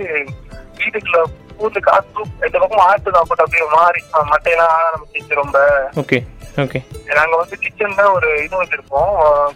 வீட்டுக்குள்ள 0.78 1.18
பூந்து 1.56 1.80
காத்து 1.82 2.23
இந்த 2.46 2.56
பக்கம் 2.56 2.82
தான் 3.11 3.26
போட்டு 3.28 3.44
அப்படியே 3.44 3.66
மாறி 3.75 4.00
மட்டையெல்லாம் 4.32 4.73
ஆட 4.73 4.84
ஆரம்பிச்சிச்சு 4.88 5.40
ரொம்ப. 5.40 5.58
Okay 6.02 6.18
okay. 6.58 6.80
நாங்க 7.16 7.34
வந்து 7.38 7.56
கிச்சன்ல 7.62 8.02
ஒரு 8.16 8.28
இது 8.42 8.61
வச்சிருப்போம் 8.61 9.14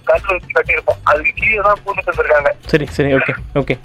கல் 0.08 0.26
வச்சு 0.30 0.56
கட்டியிருப்போம். 0.56 1.00
அதுக்கு 1.10 1.32
கீழே 1.40 1.62
தான் 1.66 1.80
பூந்து 1.84 2.08
வச்சிருக்காங்க 2.08 2.50
சரி 2.72 2.86
சரி 2.96 3.12
ஓகே 3.18 3.34
ஓகே. 3.60 3.76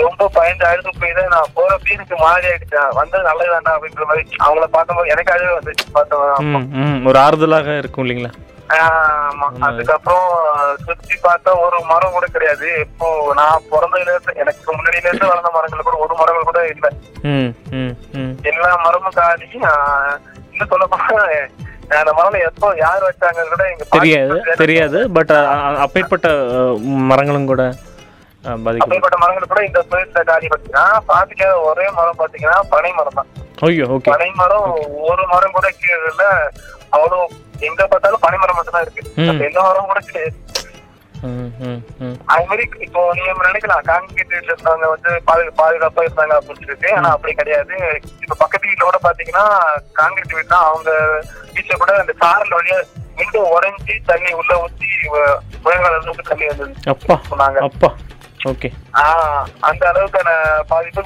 ரொம்ப 0.00 0.26
பயந்து 0.34 0.64
அழுது 0.66 0.90
போய் 0.98 1.14
தான் 1.14 1.32
நான் 1.34 1.54
போறப்ப 1.54 1.94
எனக்கு 1.94 2.16
மாதிரி 2.18 2.46
ஆயிடுச்சேன் 2.50 2.92
வந்தது 2.98 3.22
நல்லது 3.22 3.50
வேண்டாம் 3.54 3.76
அப்படின்ற 3.76 4.04
மாதிரி 4.10 4.22
அவங்கள 4.44 4.66
பார்க்கும்போது 4.76 5.12
எனக்கு 5.14 5.32
அழுது 5.34 5.56
வந்துச்சு. 5.56 5.86
பார்த்தோம் 5.96 7.06
ஒரு 7.08 7.18
ஆறுதலாக 7.24 7.78
இருக்கும் 7.78 8.04
இல்லைங்களா? 8.04 8.32
அதுக்கப்புறம் 9.66 10.26
சுத்தி 10.84 11.14
பார்த்தா 11.24 11.50
ஒரு 11.64 11.78
மரம் 11.90 12.14
கூட 12.16 12.26
கிடையாது. 12.34 12.68
இப்போ 12.84 13.06
நான் 13.38 13.66
பிறந்ததுல 13.70 14.12
இருந்து 14.14 14.34
எனக்கு 14.42 14.70
முன்னாடியில 14.70 15.10
இருந்து 15.10 15.30
வளர்ந்த 15.30 15.50
மரங்கள் 15.56 15.86
கூட 15.88 15.96
ஒரு 16.04 16.14
மரங்கள் 16.20 16.48
கூட 16.50 16.60
இல்ல. 16.72 16.86
எல்லா 18.50 18.70
மரமும் 18.84 19.18
காலி. 19.18 19.48
இன்னும் 20.52 20.70
சொல்ல 20.72 20.86
போனா 20.94 21.24
அந்த 21.94 22.10
மரம் 22.16 22.42
எப்போ 22.48 22.66
யார் 22.80 23.06
வச்சாங்க 23.06 23.44
கூட 23.46 23.62
தெரியாது 23.94 24.34
தெரியாது. 24.60 24.98
பட் 25.16 25.32
அப்பேற்பட்ட 25.84 26.28
மரங்களும் 27.10 27.50
கூட 27.50 27.62
அப்படிப்பட்ட 28.44 29.16
மரங்கள் 29.22 29.50
கூட 29.50 29.62
இந்த 29.66 29.80
புயல்ல 29.88 30.20
காலி 30.28 30.46
பட்டுச்சுன்னா 30.50 30.84
பாத்துக்காத 31.08 31.56
ஒரே 31.70 31.86
மரம் 31.98 32.20
பாத்தீங்கன்னா 32.20 32.58
பனை 32.74 32.90
மரம் 32.98 33.18
தான் 33.18 33.30
பனை 34.10 34.28
மரம் 34.38 34.68
ஒரு 35.08 35.24
மரம் 35.32 35.56
கூட 35.56 35.68
கீழே 35.80 36.28
அவ்வளவு 36.94 37.24
எங்க 37.68 37.82
பார்த்தாலும் 37.86 38.24
பனை 38.24 38.38
மரம் 38.42 38.58
மட்டும் 38.58 38.76
தான் 38.76 38.84
இருக்கு 38.86 39.02
எந்த 39.48 39.60
மரம் 39.66 39.90
கூட 39.90 40.00
கிடையாது. 40.08 40.36
அது 42.32 42.44
மாதிரி 42.50 42.64
இப்போ 42.86 43.00
நீங்க 43.16 43.32
நினைக்கலாம் 43.48 43.82
காங்கிரீட் 43.90 44.32
வீட்டுல 44.34 44.52
இருந்தவங்க 44.52 44.86
வந்து 44.92 45.10
பாது 45.28 45.42
பாதுகாப்பா 45.58 46.04
இருந்தாங்க 46.06 46.34
அப்படின்னு 46.38 46.62
சொல்லிட்டு 46.62 46.90
ஆனா 46.98 47.08
அப்படி 47.16 47.32
கிடையாது. 47.40 47.74
இப்ப 48.22 48.36
பக்கத்து 48.42 48.68
வீட்டுல 48.68 48.88
கூட 48.88 49.00
பாத்தீங்கன்னா 49.06 49.44
காங்கிரீட் 50.00 50.34
வீடு 50.36 50.52
தான் 50.54 50.68
அவங்க 50.68 50.90
வீட்டுல 51.56 51.76
கூட 51.82 51.92
அந்த 52.02 52.14
சாரல் 52.22 52.56
வழியா 52.58 52.78
விண்டோ 53.18 53.42
உடைஞ்சு 53.56 53.96
தண்ணி 54.10 54.32
உள்ள 54.40 54.52
ஊத்தி 54.64 54.88
முழங்கால 55.64 56.00
தண்ணி 56.30 56.48
அப்பா 56.94 57.16
சொன்னாங்க. 57.30 57.58
அப்பா. 57.68 57.90
ஓகே. 58.50 58.68
அந்த 59.68 59.82
அளவுக்கான 59.90 60.30
பாதிப்பு 60.72 61.02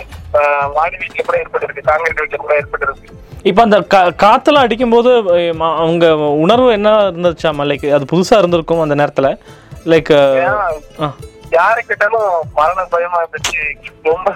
மாடி 0.76 0.96
வீட்டுல 1.02 1.22
கூட 1.26 1.36
ஏற்பட்டிருக்கு. 1.42 1.82
காங்கிரீட் 1.90 2.22
வீட்டுல 2.22 2.40
கூட 2.44 2.54
ஏற்பட்டிருக்கு. 2.60 3.08
இப்போ 3.50 3.60
அந்த 3.66 3.78
கா 3.92 4.00
காத்தெல்லாம் 4.24 4.66
அடிக்கும்போது 4.66 5.10
அவங்க 5.82 6.06
உணர்வு 6.44 6.68
என்ன 6.78 6.90
இருந்துச்சாமா 7.08 7.66
லைக் 7.70 7.86
அது 7.96 8.10
புதுசா 8.12 8.38
இருந்திருக்கும் 8.40 8.82
அந்த 8.84 8.96
நேரத்துல? 9.02 9.30
லைக் 9.92 10.12
யாரு 11.56 11.80
கேட்டாலும் 11.88 12.30
மரண 12.58 12.84
பயமா 12.92 13.18
இருந்துச்சு. 13.22 13.60
ரொம்ப 14.10 14.30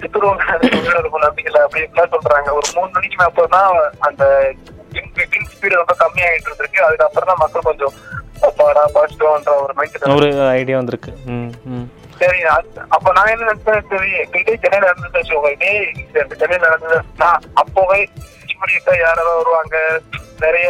சித்துருவாங்க 0.00 0.56
இருக்கும் 1.00 1.26
அப்படி 1.28 1.84
இப்படிலாம் 1.84 2.14
சொல்றாங்க. 2.14 2.48
ஒரு 2.58 2.66
மூணு 2.76 2.90
மணிக்கு 2.96 3.16
மேப்போ 3.22 3.44
தான் 3.54 3.70
அந்த 4.08 4.24
ஸ்பீடு 5.52 5.80
ரொம்ப 5.80 5.94
கம்மியாயிட்டு 6.02 6.48
இருந்திருக்கு. 6.48 6.80
அதுக்கப்புறம் 6.86 7.30
தான் 7.30 7.42
மக்கள் 7.44 7.68
கொஞ்சம் 7.68 7.94
ஒரு 10.16 10.28
ஐடியா 10.60 10.76
வந்திருக்கு. 10.80 11.12
சரி 12.20 12.40
அப்ப 12.94 13.06
நான் 13.16 13.30
என்ன 13.32 13.46
நினைச்சேன் 13.50 13.86
சரி 13.92 14.10
இதே 14.40 14.54
சென்னையில 14.64 14.90
இதே 15.54 15.72
incident 16.00 16.34
சென்னையில 16.40 16.64
நடந்தது 16.66 16.98
நான் 17.22 17.40
அப்போவே 17.62 18.00
இம்மிடியா 18.52 18.94
யாராவது 19.04 19.38
வருவாங்க. 19.40 19.76
நிறைய 20.44 20.68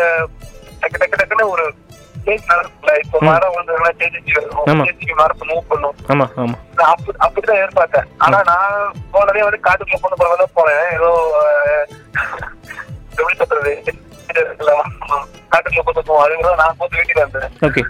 டக்கு 0.83 1.00
டக்கு 1.02 1.18
டக்குன்னு 1.21 1.52
ஒரு 1.54 1.66
இப்போ 3.02 3.18
மரம். 3.28 3.56
சேஞ்சுக்கு 4.00 5.14
மரத்தை 5.21 5.44
மூவ் 5.50 5.71
பண்ணும். 5.73 5.97
ஆமா 6.12 6.26
ஆமா. 6.42 6.56
நான் 6.78 6.92
அப்படி 6.92 7.16
அப்படிதான் 7.25 7.61
எதிர்பார்த்தேன். 7.62 8.09
ஆனா 8.25 8.38
நான் 8.50 8.94
போனதே 9.14 9.42
வந்து 9.47 9.61
காட்டுக்குள்ள 9.66 10.00
பொண்ணு 10.04 10.18
போறவங்க 10.21 10.38
தான் 10.42 10.56
போனேன். 10.59 10.87
ஏதோ 10.97 11.11
எப்படி 13.18 13.37
சொல்றது? 13.42 13.73
காட்டுக்குள்ள 15.53 15.83
பொண்ணு 15.87 16.03
போவோம் 16.09 16.25
அதுக்கு 16.25 16.62
நான் 16.62 16.79
போட்டு 16.79 16.99
வீட்டுக்கு 17.00 17.25
வந்தேன் 17.25 17.55
ஓகே 17.69 17.85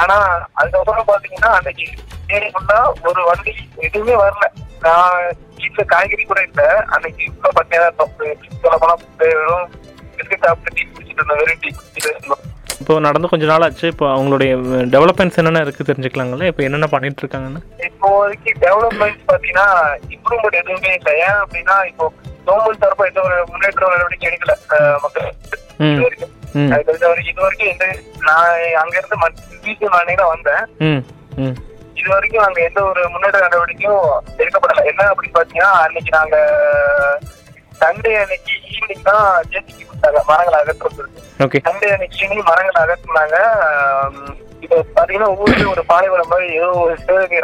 ஆனா 0.00 0.16
அதுக்கப்புறம் 0.60 1.08
பாத்தீங்கன்னா 1.10 1.50
அன்னைக்கு 1.56 1.86
ஏறி 2.34 2.46
ஃபுல்லா 2.52 2.78
ஒரு 3.08 3.20
வண்டி 3.28 3.52
எதுவுமே 3.86 4.14
வரல. 4.22 4.44
நான் 4.84 5.18
வீட்டுல 5.58 5.82
காய்கறி 5.92 6.24
கூட 6.24 6.40
இல்ல. 6.48 6.62
அன்னைக்கு 6.94 7.22
இப்ப 7.24 7.64
இருந்தோம். 7.70 8.12
சொல்ல 8.62 8.76
போனா 8.82 8.94
வெறும் 9.18 9.68
பிஸ்கட் 10.16 10.44
சாப்பிட்டு 10.46 10.74
டீ 10.76 10.82
குடிச்சிட்டு 10.94 11.20
இருந்தோம். 11.20 11.40
வெறும் 11.42 11.62
டீ 11.62 11.70
குடிச்சிட்டு 11.76 12.52
இப்போ 12.80 12.94
நடந்து 13.00 13.30
கொஞ்ச 13.32 13.44
நாள் 13.46 13.64
ஆச்சு. 13.66 13.86
இப்போ 13.86 14.06
அவங்களுடைய 14.14 14.52
டெவலப்மெண்ட்ஸ் 14.94 15.38
என்னென்ன 15.40 15.60
இருக்கு 15.60 15.88
தெரிஞ்சுக்கலாங்களா? 15.90 16.48
இப்போ 16.52 16.62
என்னென்ன 16.62 16.86
பண்ணிட்டு 16.94 17.22
இருக்காங்கன்னு? 17.24 17.60
இப்போ 17.88 18.10
டெவலப்மெண்ட் 18.66 19.20
பாத்தீங்கன்னா 19.30 19.66
இம்ப்ரூவ்மெண்ட் 20.16 20.60
எதுவுமே 20.62 20.92
இல்லை. 20.98 21.14
ஏன் 21.26 21.38
அப்படின்னா 21.44 21.76
இப்போ 21.92 22.06
கவர்மெண்ட் 22.46 22.82
தரப்பா 22.84 23.06
எந்த 23.06 23.20
ஒரு 23.22 23.36
முன்னேற்ற 23.50 23.90
நடவடிக்கை 23.92 24.28
எடுக்கல 24.30 24.54
மக்கள். 25.04 25.28
இது 25.84 26.02
வரைக்கும். 26.04 26.32
அது 26.72 26.84
தெரிஞ்ச 26.88 27.04
வரைக்கும் 27.10 27.32
இது 27.32 27.44
வரைக்கும் 27.44 27.70
எந்த 27.72 27.84
நான் 28.28 28.50
அங்க 28.82 28.94
இருந்து 28.98 29.16
வீட்டு 29.64 29.92
நான் 29.94 30.12
தான் 30.14 30.32
வந்தேன் 30.34 30.64
இது 31.96 32.08
வரைக்கும் 32.12 32.44
அங்க 32.46 32.60
எந்த 32.68 32.80
ஒரு 32.90 33.02
முன்னேற்ற 33.12 33.40
நடவடிக்கையும் 33.46 34.04
எடுக்கப்படல. 34.38 34.84
என்ன 34.90 35.08
அப்படின்னு 35.10 35.36
பாத்தீங்கன்னா 35.36 35.72
அன்னைக்கு 35.84 36.12
நாங்க 36.18 36.36
சண்டே 37.80 38.12
அன்னைக்கு 38.22 38.52
ஈவினிங் 38.72 39.06
தான் 39.08 39.24
ஜேசிக்கு 39.52 39.84
கொடுத்தாங்க 39.84 40.20
மரங்களை 40.28 40.58
அகற்றுறது 40.60 41.22
சண்டே 41.66 41.88
அன்னைக்கு 41.94 42.18
ஈவினிங் 42.20 42.48
மரங்களை 42.50 42.80
அகற்றுனாங்க 42.84 43.38
இப்போ 44.64 44.76
பாத்தீங்கன்னா 44.94 45.30
ஊர்ல 45.38 45.64
ஒரு 45.70 45.82
பாலைவனம் 45.84 46.30
மாதிரி 46.30 46.46
ஏதோ 46.58 46.68
ஒரு 46.82 46.94
சிவகங்கை 47.00 47.40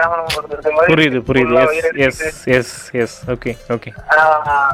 மாதிரி 0.71 0.91
புரியுது 0.91 1.19
புரியுது. 1.29 2.03
Yes 2.07 2.23
yes. 2.57 2.75
Yes 3.03 3.17
okay 3.35 3.53
okay 3.71 3.91
ஆஹ், 4.15 4.73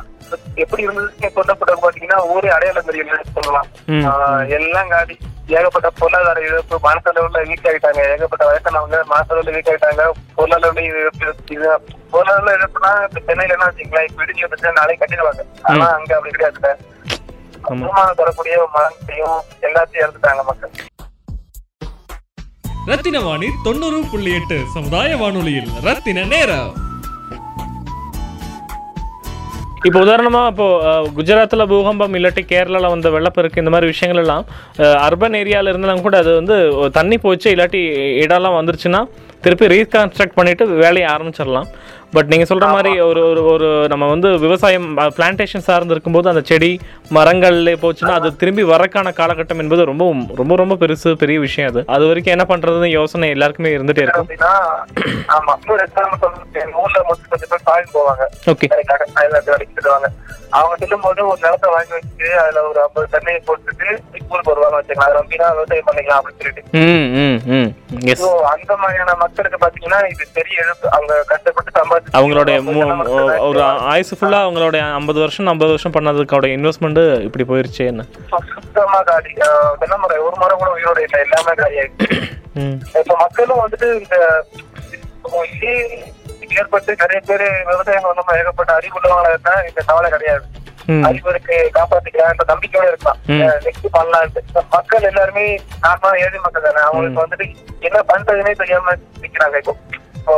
எப்படி 0.57 0.83
இருந்தது 0.83 1.31
கொல்லப்பட்ட 1.37 1.75
பாத்தீங்கன்னா 1.83 2.19
ஊரே 2.27 2.51
அடையாளம் 2.51 2.89
தெரியல 2.89 3.19
சொல்லலாம். 3.37 3.69
எல்லாம் 4.57 4.89
காடி 4.89 5.17
ஏகப்பட்ட 5.51 5.89
பொருளாதார 5.99 6.39
இழப்பு 6.47 6.77
மனசளவுல 6.85 7.43
வீக் 7.49 7.69
ஆயிட்டாங்க 7.71 8.01
ஏகப்பட்ட 8.15 8.45
வயசானவங்க 8.49 8.99
மனசளவுல 9.11 9.55
வீக் 9.57 9.71
ஆயிட்டாங்க 9.73 10.05
பொருளாதார 10.37 10.73
இழப்பு 10.95 11.27
இது 11.51 11.69
பொருளாதார 12.13 12.57
இழப்புனா 12.59 12.91
இப்ப 13.07 13.23
சென்னையில 13.29 13.57
என்ன 13.57 13.69
வச்சுங்களேன் 13.69 14.09
இப்ப 14.11 14.25
இடிஞ்சு 14.25 14.45
வந்துச்சு 14.47 14.77
நாளைக்கு 14.79 15.03
கட்டிடுவாங்க. 15.03 15.45
ஆனா 15.65 15.87
அங்க 15.95 16.13
அப்படி 16.17 16.33
கிடையாது. 16.33 16.75
வருமானம் 17.69 18.19
தரக்கூடிய 18.19 18.57
மரத்தையும் 18.75 19.39
எல்லாத்தையும் 19.63 20.05
இறந்துட்டாங்க 20.05 20.43
மக்கள். 20.45 20.75
ரத்தின 22.91 23.21
வாணி 23.21 23.49
தொண்ணூறு 23.65 24.01
புள்ளி 24.11 24.33
எட்டு 24.39 24.57
சமுதாய 24.75 25.17
வானொலியில் 25.17 25.71
ரத்தின 25.87 26.25
நேரம். 26.25 26.73
இப்போ 29.87 29.99
உதாரணமாக 30.01 30.51
இப்போ 30.53 30.67
குஜராத்தில் 31.17 31.69
பூகம்பம் 31.73 32.15
இல்லாட்டி 32.19 32.43
கேரளால 32.53 32.91
வந்த 32.95 33.09
வெள்ளப்பெருக்கு 33.11 33.63
இந்த 33.63 33.71
மாதிரி 33.71 33.91
விஷயங்கள் 33.91 34.23
எல்லாம் 34.23 34.45
அர்பன் 35.07 35.37
ஏரியாவில் 35.41 35.71
இருந்தாலும் 35.71 36.03
கூட 36.03 36.17
அது 36.19 36.33
வந்து 36.35 36.57
தண்ணி 36.91 37.19
போச்சு 37.19 37.49
இல்லாட்டி 37.55 37.83
இடம்லாம் 38.25 38.59
வந்துருச்சுன்னா 38.59 39.03
திருப்பி 39.47 39.67
ரீகன்ஸ்ட்ரக்ட் 39.75 40.39
பண்ணிட்டு 40.39 40.67
வேலையை 40.85 41.09
ஆரம்பிச்சிடலாம். 41.17 41.71
பட் 42.15 42.29
நீங்க 42.33 42.45
சொல்ற 42.49 42.67
மாதிரி 42.75 42.91
ஒரு 43.07 43.23
ஒரு 43.31 43.41
ஒரு 43.53 43.69
நம்ம 43.93 44.05
வந்து 44.13 44.29
விவசாயம் 44.45 44.87
பிளான்டேஷன் 45.17 45.65
சார்ந்து 45.69 45.95
இருக்கும்போது 45.95 46.31
அந்த 46.33 46.43
செடி 46.51 46.71
மரங்கள்ல 47.17 47.73
போச்சுன்னா 47.83 48.13
அது 48.19 48.29
திரும்பி 48.41 48.65
வரக்கான 48.73 49.13
காலகட்டம் 49.19 49.63
என்பது 49.65 49.89
ரொம்ப 49.91 50.05
ரொம்ப 50.41 50.57
ரொம்ப 50.63 50.75
பெருசு 50.83 51.13
பெரிய 51.23 51.39
விஷயம் 51.47 51.71
அது. 51.71 51.83
அது 51.97 52.07
வரைக்கும் 52.11 52.35
என்ன 52.37 52.47
பண்றதுன்னு 52.53 52.91
யோசனை 52.99 53.29
எல்லாருக்குமே 53.35 53.73
இருந்துட்டே 53.77 54.05
இருக்கும். 54.07 54.31
ஓகே 58.53 58.69
அவங்க 60.57 60.75
செல்லும்போது 60.81 61.21
ஒரு 61.31 61.39
நிலத்தை 61.45 61.69
வாங்கி 61.75 61.93
வச்சுட்டு 61.95 62.29
அதுல 62.43 62.61
ஒரு 62.69 62.79
ஐம்பது 62.85 63.07
தண்ணியை 63.15 63.41
போட்டுட்டு 63.49 63.89
ஊருக்கு 64.31 64.53
வருவாங்க 64.53 64.77
வச்சுக்கலாம். 64.79 65.17
விவசாயம் 65.33 65.89
பண்ணிக்கலாம் 65.89 66.21
அப்படின்னு 66.21 66.41
சொல்லிட்டு. 66.43 66.63
அந்த 68.53 68.73
மாதிரியான 68.83 69.17
மக்களுக்கு 69.37 69.59
பாத்தீங்கன்னா 69.63 69.99
இது 70.11 70.25
பெரிய 70.33 70.63
இழப்பு 70.63 70.87
அவங்க 70.91 71.15
கஷ்டப்பட்டு 71.27 71.71
சம்பாதிச்சு 71.79 72.17
அவங்களுடைய 72.19 72.57
ஒரு 73.47 73.61
ஆயுசு 73.91 74.15
ஃபுல்லா 74.17 74.39
அவங்களுடைய 74.45 74.83
ஐம்பது 74.93 75.19
வருஷம் 75.21 75.47
ஐம்பது 75.47 75.73
வருஷம் 75.73 75.95
பண்ணதுக்கோட 75.95 76.47
இன்வெஸ்ட்மெண்ட் 76.55 77.01
இப்படி 77.21 77.45
போயிருச்சு 77.45 77.83
என்ன? 77.87 78.05
சுத்தமா 78.55 79.01
காலி. 79.03 79.33
தென்னை 79.81 79.97
மரம் 79.99 80.25
ஒரு 80.27 80.37
மரம் 80.37 80.59
கூட 80.59 80.71
உயிரோட 80.77 81.01
இல்லை. 81.05 81.19
எல்லாமே 81.21 81.55
காலி 81.55 81.77
ஆயிடுச்சு. 81.81 82.09
ம். 82.55 82.77
இப்ப 82.95 83.17
மக்களும் 83.19 83.63
வந்துட்டு 83.65 83.89
இந்த 83.99 84.17
ஏற்பட்டு 86.57 86.93
நிறைய 87.01 87.21
பேர் 87.27 87.45
விவசாயம் 87.69 88.05
சம்பந்தமா 88.05 88.35
ஏகப்பட்ட 88.39 88.73
அறிவுள்ளவங்களா 88.79 89.33
இருந்தா 89.33 89.55
இந்த 89.69 89.81
கவலை 89.87 90.11
கிடையாது. 90.11 90.45
ம். 90.89 91.05
அறிவு 91.05 91.31
இருக்கு 91.31 91.57
காப்பாத்திக்கலாம்ன்ற 91.77 92.47
நம்பிக்கையோட 92.51 92.87
இருக்கலாம். 92.91 93.21
நெக்ஸ்ட் 93.65 93.87
இப்ப 93.87 94.03
மக்கள் 94.75 95.09
எல்லாருமே 95.11 95.47
நார்மலா 95.83 96.17
ஏழை 96.25 96.41
மக்கள் 96.41 96.67
தானே 96.67 96.83
அவங்களுக்கு 96.85 97.23
வந்துட்டு 97.23 97.47
என்ன 97.83 97.99
பண்றதுன்னே 98.11 98.55
தெரியாம 98.57 98.95
நிக்கிறாங்க 99.23 99.57
இப்போ 99.59 99.75
இப்போ 100.19 100.35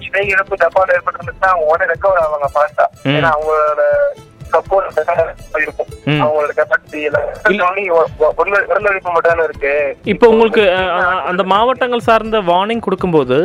இதே 0.00 0.22
இழப்பு 0.28 0.60
ஜப்பான் 0.60 0.94
ஏற்பட்டிருந்துச்சுன்னா 0.94 1.50
அவங்க 1.50 1.66
உடனே 1.66 1.90
ரெக்கவர் 1.90 2.22
ஆவாங்க 2.22 2.48
ஃபாஸ்டா 2.52 2.84
ம். 3.00 3.14
ஏன்னா 3.14 3.30
அவங்களோட 3.34 3.82
சப்போர்ட் 4.52 4.86
இருக்கும். 5.60 5.88
ம். 6.10 6.20
அவங்களோட 6.22 6.52
கெப்பாசிட்டி 6.58 7.00
எல்லாம் 7.08 7.24
விரலழிப்பு 8.68 9.10
மட்டும் 9.10 9.30
தானே 9.30 9.44
இருக்கு. 9.48 9.72
இப்போ 10.12 10.26
உங்களுக்கு 10.32 10.64
அந்த 11.30 11.42
மாவட்டங்கள் 11.52 12.06
சார்ந்த 12.08 12.40
வார்னிங் 12.50 12.84
கொடுக்கும்போது 12.86 13.38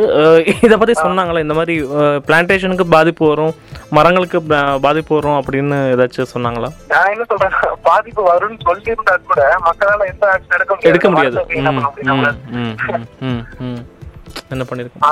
இதை 0.66 0.76
பத்தி 0.78 0.96
சொன்னாங்களா 1.00 1.44
இந்த 1.46 1.58
மாதிரி 1.60 1.76
பிளான்டேஷனுக்கு 2.28 2.88
பாதிப்பு 2.96 3.26
வரும் 3.32 3.54
மரங்களுக்கு 3.98 4.40
பாதிப்பு 4.86 5.14
வரும் 5.16 5.40
அப்படின்னு 5.40 5.78
ஏதாச்சும் 5.94 6.32
சொன்னாங்களா? 6.34 6.70
நான் 6.92 7.12
என்ன 7.14 7.26
சொல்றேன் 7.32 7.58
பாதிப்பு 7.90 8.22
வரும்னு 8.30 8.60
சொல்லியிருந்தா 8.68 9.16
கூட 9.30 9.42
மக்களால 9.68 10.08
எந்த 10.14 10.26
ஆக்ஷன் 10.34 10.58
எடுக்க 10.58 10.76
முடியாது. 10.76 10.92
எடுக்க 10.92 11.10
முடியாது. 11.10 11.38
என்ன 14.54 14.64
பண்ணிருக்கோம்? 14.70 15.06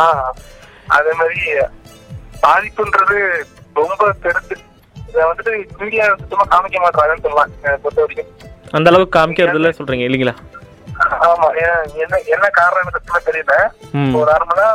அதே 0.98 1.12
மாதிரி 1.20 1.40
பாதிப்புன்றது 2.44 3.18
ரொம்ப 3.80 4.04
பெருசு. 4.24 4.56
இதை 5.10 5.24
வந்துட்டு 5.26 5.52
மீடியா 5.80 6.06
சுத்தமா 6.14 6.46
காமிக்க 6.52 6.80
மாட்டாங்கன்னு 6.80 7.26
சொல்லலாம் 7.26 7.54
பொறுத்த 7.84 8.02
வரைக்கும் 8.02 8.32
அந்த 8.74 8.90
அளவுக்கு 8.92 9.16
காமிக்கிறதுல 9.16 9.70
சொல்றீங்க 9.78 10.08
இல்லைங்களா? 10.08 10.36
ஆமா 11.28 11.48
என்ன 11.98 12.16
என்ன 12.34 12.46
காரணம் 12.58 12.96
தெரியல. 13.28 13.54
ஒரு 14.16 14.28
நார்மலா 14.32 14.68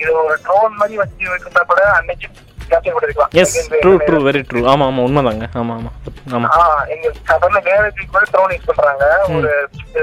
இது 0.00 0.10
ஒரு 0.20 0.36
ட்ரோன் 0.44 0.78
மாதிரி 0.78 0.94
வச்சு 1.00 1.30
வச்சிருந்தா 1.30 1.62
கூட 1.64 1.82
அன்னைக்கு 1.94 2.26
yes 3.42 3.54
true 3.82 3.92
true 4.06 4.18
very 4.26 4.40
true 4.48 4.60
ஆமா 4.72 4.84
ஆமா 4.90 5.02
உண்மைதாங்க. 5.06 5.46
ஆமா 5.60 5.74
ஆமா 5.78 5.90
ஆமா. 6.36 6.48
ஆஹ் 6.56 6.84
எங்க 6.94 7.06
சாதாரண 7.28 7.60
மேரேஜுக்கு 7.66 8.12
கூட 8.12 8.24
ட்ரோன் 8.32 8.54
யூஸ் 8.54 8.68
பண்றாங்க. 8.70 9.06
ஒரு 9.36 9.50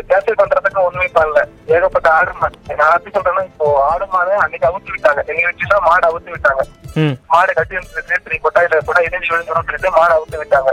கேப்சர் 0.09 0.39
பண்றதுக்கு 0.41 0.85
ஒண்ணுமே 0.87 1.07
பண்ணல. 1.17 1.41
ஏகப்பட்ட 1.75 2.07
ஆடு 2.17 2.33
மாடு 2.41 2.57
நான் 2.81 2.93
எப்படி 2.97 3.13
சொல்றேன்னா 3.15 3.43
இப்போ 3.49 3.67
ஆடு 3.89 4.07
மாடு 4.13 4.33
அன்னைக்கு 4.43 4.69
அவுத்து 4.69 4.93
விட்டாங்க. 4.95 5.23
எங்க 5.31 5.45
வச்சுதான் 5.49 5.87
மாடு 5.89 6.05
அவுத்து 6.09 6.35
விட்டாங்க. 6.35 6.63
மாடு 7.33 7.51
கட்டி 7.57 7.75
இருந்துட்டு 7.77 8.37
கொட்டாயில 8.45 8.79
கொட்டாய் 8.87 9.07
இணைஞ்சு 9.09 9.31
விழுந்துடும் 9.33 9.67
சொல்லிட்டு 9.67 9.91
மாடு 9.97 10.13
அவுத்து 10.17 10.41
விட்டாங்க. 10.41 10.71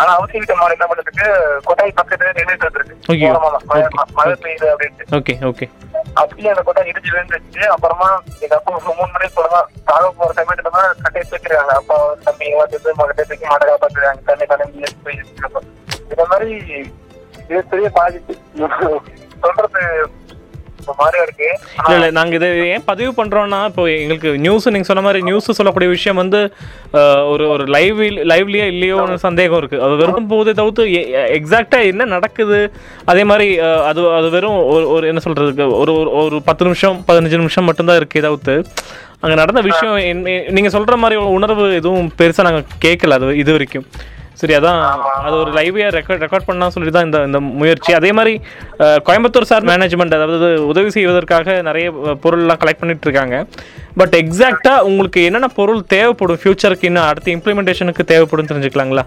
ஆனா 0.00 0.10
அவுத்து 0.18 0.40
விட்ட 0.42 0.54
மாடு 0.60 0.76
என்ன 0.76 0.86
பண்ணுறதுக்கு 0.90 1.26
கொட்டாய் 1.68 1.98
பக்கத்துல 2.00 2.32
நின்றுட்டு 2.38 2.68
வந்துருக்கு 2.68 2.96
மழை 4.18 4.34
பெய்யுது 4.44 4.68
அப்படின்ட்டு. 4.74 5.06
ஓகே 5.18 5.34
ஓகே 5.50 5.66
அப்படியே 6.20 6.50
அந்த 6.52 6.62
கொட்டாய் 6.66 6.88
இடிஞ்சு 6.90 7.10
விழுந்துச்சு 7.14 7.62
அப்புறமா 7.74 8.08
எங்க 8.44 8.54
அப்பா 8.58 8.70
மூணு 8.86 9.10
மணிக்கு 9.14 9.36
சொல்லலாம் 9.36 9.68
சாக 9.88 10.10
போற 10.18 10.30
சமயத்துல 10.38 10.72
தான் 10.76 10.94
கட்டையை 11.24 11.62
அப்பா 11.76 11.96
தம்பி 12.24 12.48
வந்து 12.60 12.94
மகத்தை 12.98 13.24
தூக்கி 13.24 13.46
மாடகா 13.46 13.72
காப்பாத்துறாங்க 13.72 14.22
தண்ணி 14.26 14.46
தண்ணி 14.52 14.92
போய் 15.04 15.20
இந்த 16.04 16.24
மாதிரி 16.24 16.52
இது 17.44 17.62
பெரிய 17.70 17.88
பாதிப்பு. 17.94 18.34
சொல்றது 19.42 19.82
இல்ல 21.78 21.94
இல்ல 21.94 22.06
நாங்க 22.10 22.34
இதை 22.34 22.48
ஏன் 22.66 22.84
பதிவு 22.84 23.10
பண்றோம்னா 23.12 23.66
இப்போ 23.66 23.82
எங்களுக்கு 23.94 24.30
நியூஸ் 24.38 24.68
நீங்க 24.68 24.86
சொன்ன 24.86 25.00
மாதிரி 25.00 25.22
நியூஸ் 25.22 25.50
சொல்லக்கூடிய 25.50 25.88
விஷயம் 25.90 26.16
வந்து 26.16 26.40
ஒரு 27.26 27.44
ஒரு 27.48 27.64
லைவ் 27.66 28.00
லைவ்லியா 28.30 28.66
இல்லையோன்னு 28.66 29.16
சந்தேகம் 29.18 29.58
இருக்கு. 29.58 29.82
அது 29.82 29.94
வெறும் 29.96 30.28
போதே 30.28 30.52
தவிர்த்து 30.52 30.84
எக்ஸாக்டா 31.36 31.80
என்ன 31.84 32.04
நடக்குது? 32.06 32.60
அதே 33.04 33.24
மாதிரி 33.24 33.48
அது 33.86 34.02
அது 34.12 34.28
வெறும் 34.30 34.58
ஒரு 34.88 35.06
என்ன 35.06 35.22
சொல்றதுக்கு 35.24 35.66
ஒரு- 35.78 35.96
ஒரு 36.22 36.38
பத்து 36.40 36.64
நிமிஷம் 36.64 37.04
பதினஞ்சு 37.08 37.36
நிமிஷம் 37.36 37.64
மட்டும்தான் 37.64 37.96
இருக்கு 37.96 38.20
தவிர்த்து 38.20 38.56
அங்க 39.22 39.34
நடந்த 39.34 39.60
விஷயம் 39.62 39.96
என்ன- 40.08 40.50
நீங்க 40.50 40.68
சொல்ற 40.68 40.96
மாதிரி 40.96 41.16
உணர்வு 41.36 41.74
எதுவும் 41.74 42.12
பெருசா 42.18 42.42
நாங்க 42.42 42.62
கேட்கல 42.84 43.12
அது 43.12 43.36
இது 43.36 43.52
வரைக்கும். 43.52 43.86
சரி 44.34 44.54
அதான் 44.54 44.80
அது 45.22 45.36
ஒரு 45.36 45.50
லைவ்லியா 45.52 45.86
ரெக்கார்ட் 45.88 46.22
ரெக்கார்ட் 46.24 46.44
பண்ணா 46.44 46.68
சொல்லி 46.68 46.90
தான் 46.90 47.04
இந்த 47.04 47.24
இந்த 47.24 47.38
முயற்சி. 47.60 47.92
அதே 47.92 48.12
மாதிரி 48.12 48.34
கோயம்புத்தூர் 49.06 49.42
சார் 49.42 49.64
மேனேஜ்மெண்ட் 49.64 50.14
அதாவது 50.14 50.48
உதவி 50.64 50.90
செய்வதற்காக 50.90 51.62
நிறைய 51.62 51.86
பொருள்லாம் 52.24 52.60
கலெக்ட் 52.62 52.78
பண்ணிட்டு 52.78 53.06
இருக்காங்க. 53.06 53.38
பட் 53.96 54.14
எக்ஸாக்டா 54.14 54.78
உங்களுக்கு 54.80 55.24
என்னென்ன 55.24 55.48
பொருள் 55.56 55.82
தேவைப்படும் 55.86 56.40
ஃபியூச்சருக்கு 56.42 56.84
இன்னும் 56.84 57.04
அடுத்த 57.04 57.30
இம்ப்ளிமெண்டேஷனுக்கு 57.30 58.04
தேவைப்படும் 58.04 58.50
தெரிஞ்சுக்கலாங்களா? 58.52 59.04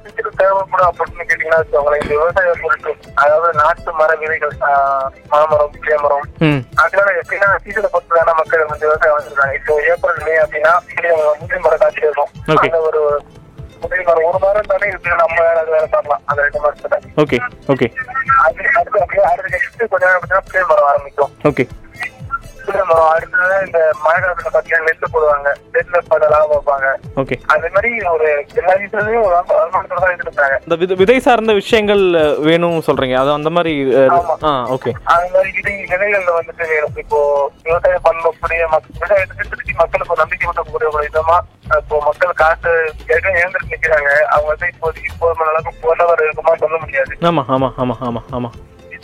பிசிறு 0.00 0.30
தேவைப்படும் 0.38 0.88
அப்படின்னு 0.88 1.24
கேட்டீங்கன்னா 1.24 1.60
வச்சுக்கோங்களேன். 1.60 2.02
இந்த 2.02 2.14
விவசாய 2.14 2.52
பொருட்கள் 2.60 2.96
அதாவது 3.22 3.48
நாட்டு 3.58 3.92
மர 3.98 4.10
விதைகள் 4.20 4.54
மாமரம் 5.32 5.72
புளியமரம் 5.74 6.26
ம். 6.46 6.60
அதனால 6.82 7.08
எப்படின்னா 7.20 7.48
சீசனை 7.64 7.88
பொறுத்து 7.88 8.18
தானே 8.18 8.34
மக்கள் 8.38 8.64
வந்து 8.66 8.86
விவசாயம் 8.86 9.16
வந்துருக்காங்க 9.16 9.56
இப்போ 9.58 9.74
ஏப்ரல் 9.90 10.22
மே 10.26 10.36
அப்படின்னா 10.44 10.72
முஸ்லீம் 11.40 11.64
மரம் 11.66 11.82
காட்சி 11.82 12.06
இருக்கும். 12.06 12.30
அந்த 12.66 12.80
ஒரு 12.88 13.02
முஸ்லீம் 13.82 14.06
மரம் 14.08 14.28
ஒரு 14.28 14.38
மரம் 14.44 14.70
தானே 14.72 14.86
நம்ம 15.16 15.36
வேலை 15.40 15.58
அது 15.62 15.74
வேலை 15.76 15.88
பண்ணலாம் 15.88 16.22
அந்த 16.26 16.40
ரெண்டு 16.46 16.62
மாசத்துல 16.64 17.00
ஓகே 17.22 17.38
ஓகே 17.68 17.88
அது 18.44 18.62
அடுத்து 18.72 19.02
அப்படியே 19.02 19.24
அடுத்த 19.30 19.52
நெக்ஸ்ட் 19.54 19.84
கொஞ்ச 19.86 20.04
நேரம் 20.04 20.22
பார்த்தீங்கன்னா 20.22 20.48
புளிய 20.48 20.64
மரம் 20.70 20.88
ஆரம்பிக்கும். 20.90 21.32
ஓகே 21.44 21.64
அடுத்தது 23.12 23.56
இந்த 23.66 23.78
மழை 24.04 24.18
காலத்துல 24.22 24.50
பாத்தீங்கன்னா 24.54 24.86
நெல் 24.88 25.12
போடுவாங்க. 25.14 25.48
நெல்ல 25.74 26.00
பல 26.10 26.28
லாபம் 26.32 26.52
வைப்பாங்க. 26.52 26.88
ஓகே. 27.22 27.36
அதே 27.54 27.68
மாதிரி 27.76 27.90
ஒரு 28.14 28.28
எல்லா 28.60 28.74
தான் 28.94 30.14
இருக்காங்க 30.16 30.56
இந்த 30.64 30.76
வித 31.00 31.18
சார்ந்த 31.26 31.52
விஷயங்கள் 31.60 32.02
வேணும் 32.48 32.84
சொல்றீங்க. 32.88 33.16
அது 33.22 33.30
அந்த 33.38 33.50
மாதிரி 33.56 33.72
ஓகே. 34.76 34.92
அது 35.14 35.28
மாதிரி 35.34 35.50
விதை 35.58 35.74
விதைகள்ல 35.92 36.30
வந்துட்டு 36.38 36.64
வேணும் 36.72 36.98
இப்போ 37.04 37.20
விவசாயம் 37.66 38.06
பண்ணக்கூடிய 38.08 38.60
விவசாயத்துக்கு 38.94 39.50
திருச்சி 39.52 39.74
மக்களுக்கு 39.80 40.14
ஒரு 40.14 40.22
நம்பிக்கை 40.22 40.48
ஒரு 40.90 41.04
விதமா 41.06 41.38
இப்போ 41.80 41.96
மக்கள் 42.06 42.38
காசு 42.42 42.70
ஏற்கனவே 43.12 43.40
இழந்துட்டு 43.42 43.72
நிக்கிறாங்க. 43.74 44.10
அவங்க 44.34 44.48
வந்து 44.52 44.68
இப்போதைக்கு 44.72 45.12
போதுமான 45.20 45.50
அளவுக்கு 45.52 45.82
போனவர் 45.84 46.24
இருக்குமா 46.26 46.54
சொல்ல 46.64 46.78
முடியாது. 46.84 47.14
ஆமா 47.30 47.44
ஆமா 47.56 47.70
ஆமா 47.84 47.96
ஆமா 48.08 48.22
ஆமா. 48.38 48.50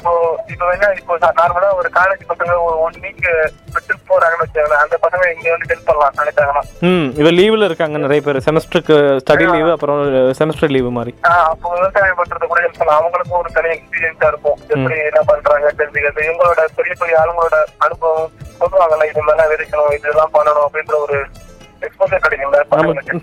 இப்போ 0.05 0.17
இப்போ 0.53 0.65
வேணா 0.71 0.89
இப்போ 0.99 1.15
நார்மலா 1.37 1.69
ஒரு 1.81 1.89
காலேஜ் 1.95 2.23
பசங்க 2.31 2.55
ஒரு 2.65 2.75
ஒன் 2.87 2.97
வீக் 3.05 3.29
விட்டு 3.75 3.95
போறாங்கன்னு 4.09 4.45
வச்சுக்கோங்களேன். 4.45 4.83
அந்த 4.85 4.97
பசங்க 5.05 5.23
இங்க 5.35 5.47
வந்து 5.53 5.69
ஹெல்ப் 5.71 5.87
பண்ணலாம் 5.87 6.19
நினைச்சாங்கன்னா. 6.21 6.63
ம் 6.89 7.07
இவ 7.21 7.31
லீவில் 7.37 7.67
இருக்காங்க 7.69 7.99
நிறைய 8.03 8.23
பேர். 8.27 8.39
செமஸ்டருக்கு 8.47 8.97
ஸ்டடி 9.23 9.47
லீவு 9.53 9.71
அப்புறம் 9.75 10.01
செமஸ்டர் 10.41 10.75
லீவு 10.75 10.91
மாதிரி. 10.99 11.15
அப்போ 11.53 11.73
விவசாயம் 11.77 12.19
பண்றது 12.21 12.51
கூட 12.53 12.61
ஹெல்ப் 12.65 12.79
பண்ணலாம். 12.81 13.01
அவங்களுக்கும் 13.01 13.41
ஒரு 13.41 13.53
தனி 13.57 13.71
எக்ஸ்பீரியன்ஸா 13.77 14.29
இருக்கும். 14.33 14.59
எப்படி 14.75 14.99
என்ன 15.09 15.23
பண்றாங்க 15.31 15.73
தெரிஞ்சுக்கிறது. 15.81 16.27
இவங்களோட 16.29 16.67
பெரிய 16.81 16.95
பெரிய 17.03 17.23
ஆளுங்களோட 17.23 17.59
அனுபவம் 17.87 18.31
சொல்லுவாங்கல்ல 18.61 19.09
இது 19.13 19.27
மாதிரிலாம் 19.29 19.51
விதைக்கணும் 19.55 19.97
இதெல்லாம் 19.99 20.35
பண்ணணும் 20.37 20.67
அப்படின்ற 20.69 20.97
ஒரு 21.07 21.19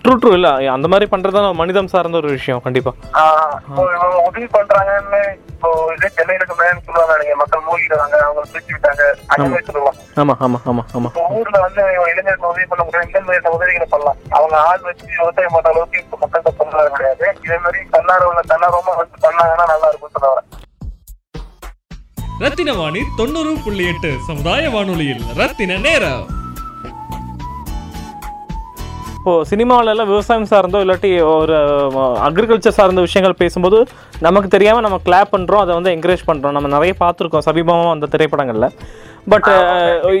ட்ரூ 0.02 0.12
ட்ரூ 0.20 0.30
இல்ல 0.32 0.48
அந்த 0.74 0.86
மாதிரி 0.88 1.06
பண்றதுதான் 1.12 1.58
மனிதம் 1.60 1.90
சார்ந்த 1.92 2.16
ஒரு 2.16 2.28
விஷயம் 2.28 2.62
கண்டிப்பா. 2.66 2.92
உதவி 4.26 4.46
பண்றாங்கன்னு 4.56 5.20
இப்போ 5.52 5.68
இதே 5.96 6.08
சென்னையில 6.16 6.44
மேன்னு 6.60 6.84
சொல்லுவாங்க 6.86 7.16
நீங்க 7.20 7.34
மக்கள் 7.40 7.64
மூழ்கிடுறாங்க 7.66 8.16
அவங்க 8.26 8.42
தூக்கி 8.52 8.72
விட்டாங்க 8.74 9.02
அந்த 9.32 9.46
மாதிரி 9.50 9.66
சொல்லுவாங்க. 9.68 10.00
ஆமா 10.22 10.34
ஆமா 10.46 10.58
ஆமா 10.70 10.82
ஆமா. 10.98 11.10
ஊர்ல 11.38 11.56
வந்து 11.66 11.80
இவங்க 11.94 12.08
இளைஞருக்கு 12.12 12.50
உதவி 12.52 12.66
பண்ண 12.70 12.82
முடியும் 12.86 13.08
இந்த 13.10 13.20
மாதிரி 13.28 13.54
உதவிகளை 13.56 13.86
பண்ணலாம். 13.92 14.18
அவங்க 14.38 14.56
ஆள் 14.68 14.86
வச்சு 14.88 15.04
விவசாயம் 15.12 15.54
பண்ற 15.56 15.70
அளவுக்கு 15.72 16.02
இப்போ 16.04 16.18
மக்கள்கிட்ட 16.22 16.52
பண்ணலாம் 16.60 16.96
கிடையாது. 16.98 17.24
இதே 17.46 17.58
மாதிரி 17.66 17.80
தன்னார்வல 17.96 18.44
தன்னார்வமா 18.52 18.94
வந்து 19.00 19.24
பண்ணாங்கன்னா 19.26 19.66
நல்லா 19.72 19.88
இருக்கும் 19.92 20.14
சொல்ல 20.16 20.28
வரேன். 20.32 20.48
ரத்தின 22.44 22.72
வாணி 22.72 23.00
தொண்ணூறு 23.18 23.50
புள்ளி 23.64 23.84
எட்டு 23.90 24.12
சமுதாய 24.28 24.70
வானொலியில் 24.70 25.24
ரத்தின 25.40 25.76
நேரம். 25.86 26.22
இப்போ 29.22 29.32
சினிமாவில 29.50 29.92
எல்லாம் 29.92 30.08
விவசாயம் 30.10 30.48
சார்ந்தோ 30.50 30.78
இல்லாட்டி 30.84 31.10
ஒரு 31.32 31.56
அக்ரிகல்ச்சர் 32.28 32.74
சார்ந்த 32.78 33.02
விஷயங்கள் 33.04 33.36
பேசும்போது 33.42 33.78
நமக்கு 34.20 34.48
தெரியாம 34.54 34.80
நம்ம 34.86 34.96
கிளாப் 35.04 35.30
பண்றோம் 35.34 35.62
அதை 35.64 35.72
வந்து 35.78 35.92
என்கரேஜ் 35.96 36.24
பண்றோம். 36.30 36.54
நம்ம 36.56 36.70
நிறைய 36.74 36.92
பார்த்துருக்கோம் 37.02 37.44
சமீபமாக 37.48 37.92
அந்த 37.96 38.08
திரைப்படங்கள்ல. 38.14 38.68
பட் 39.32 39.48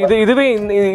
இது 0.02 0.14
இதுவே 0.24 0.46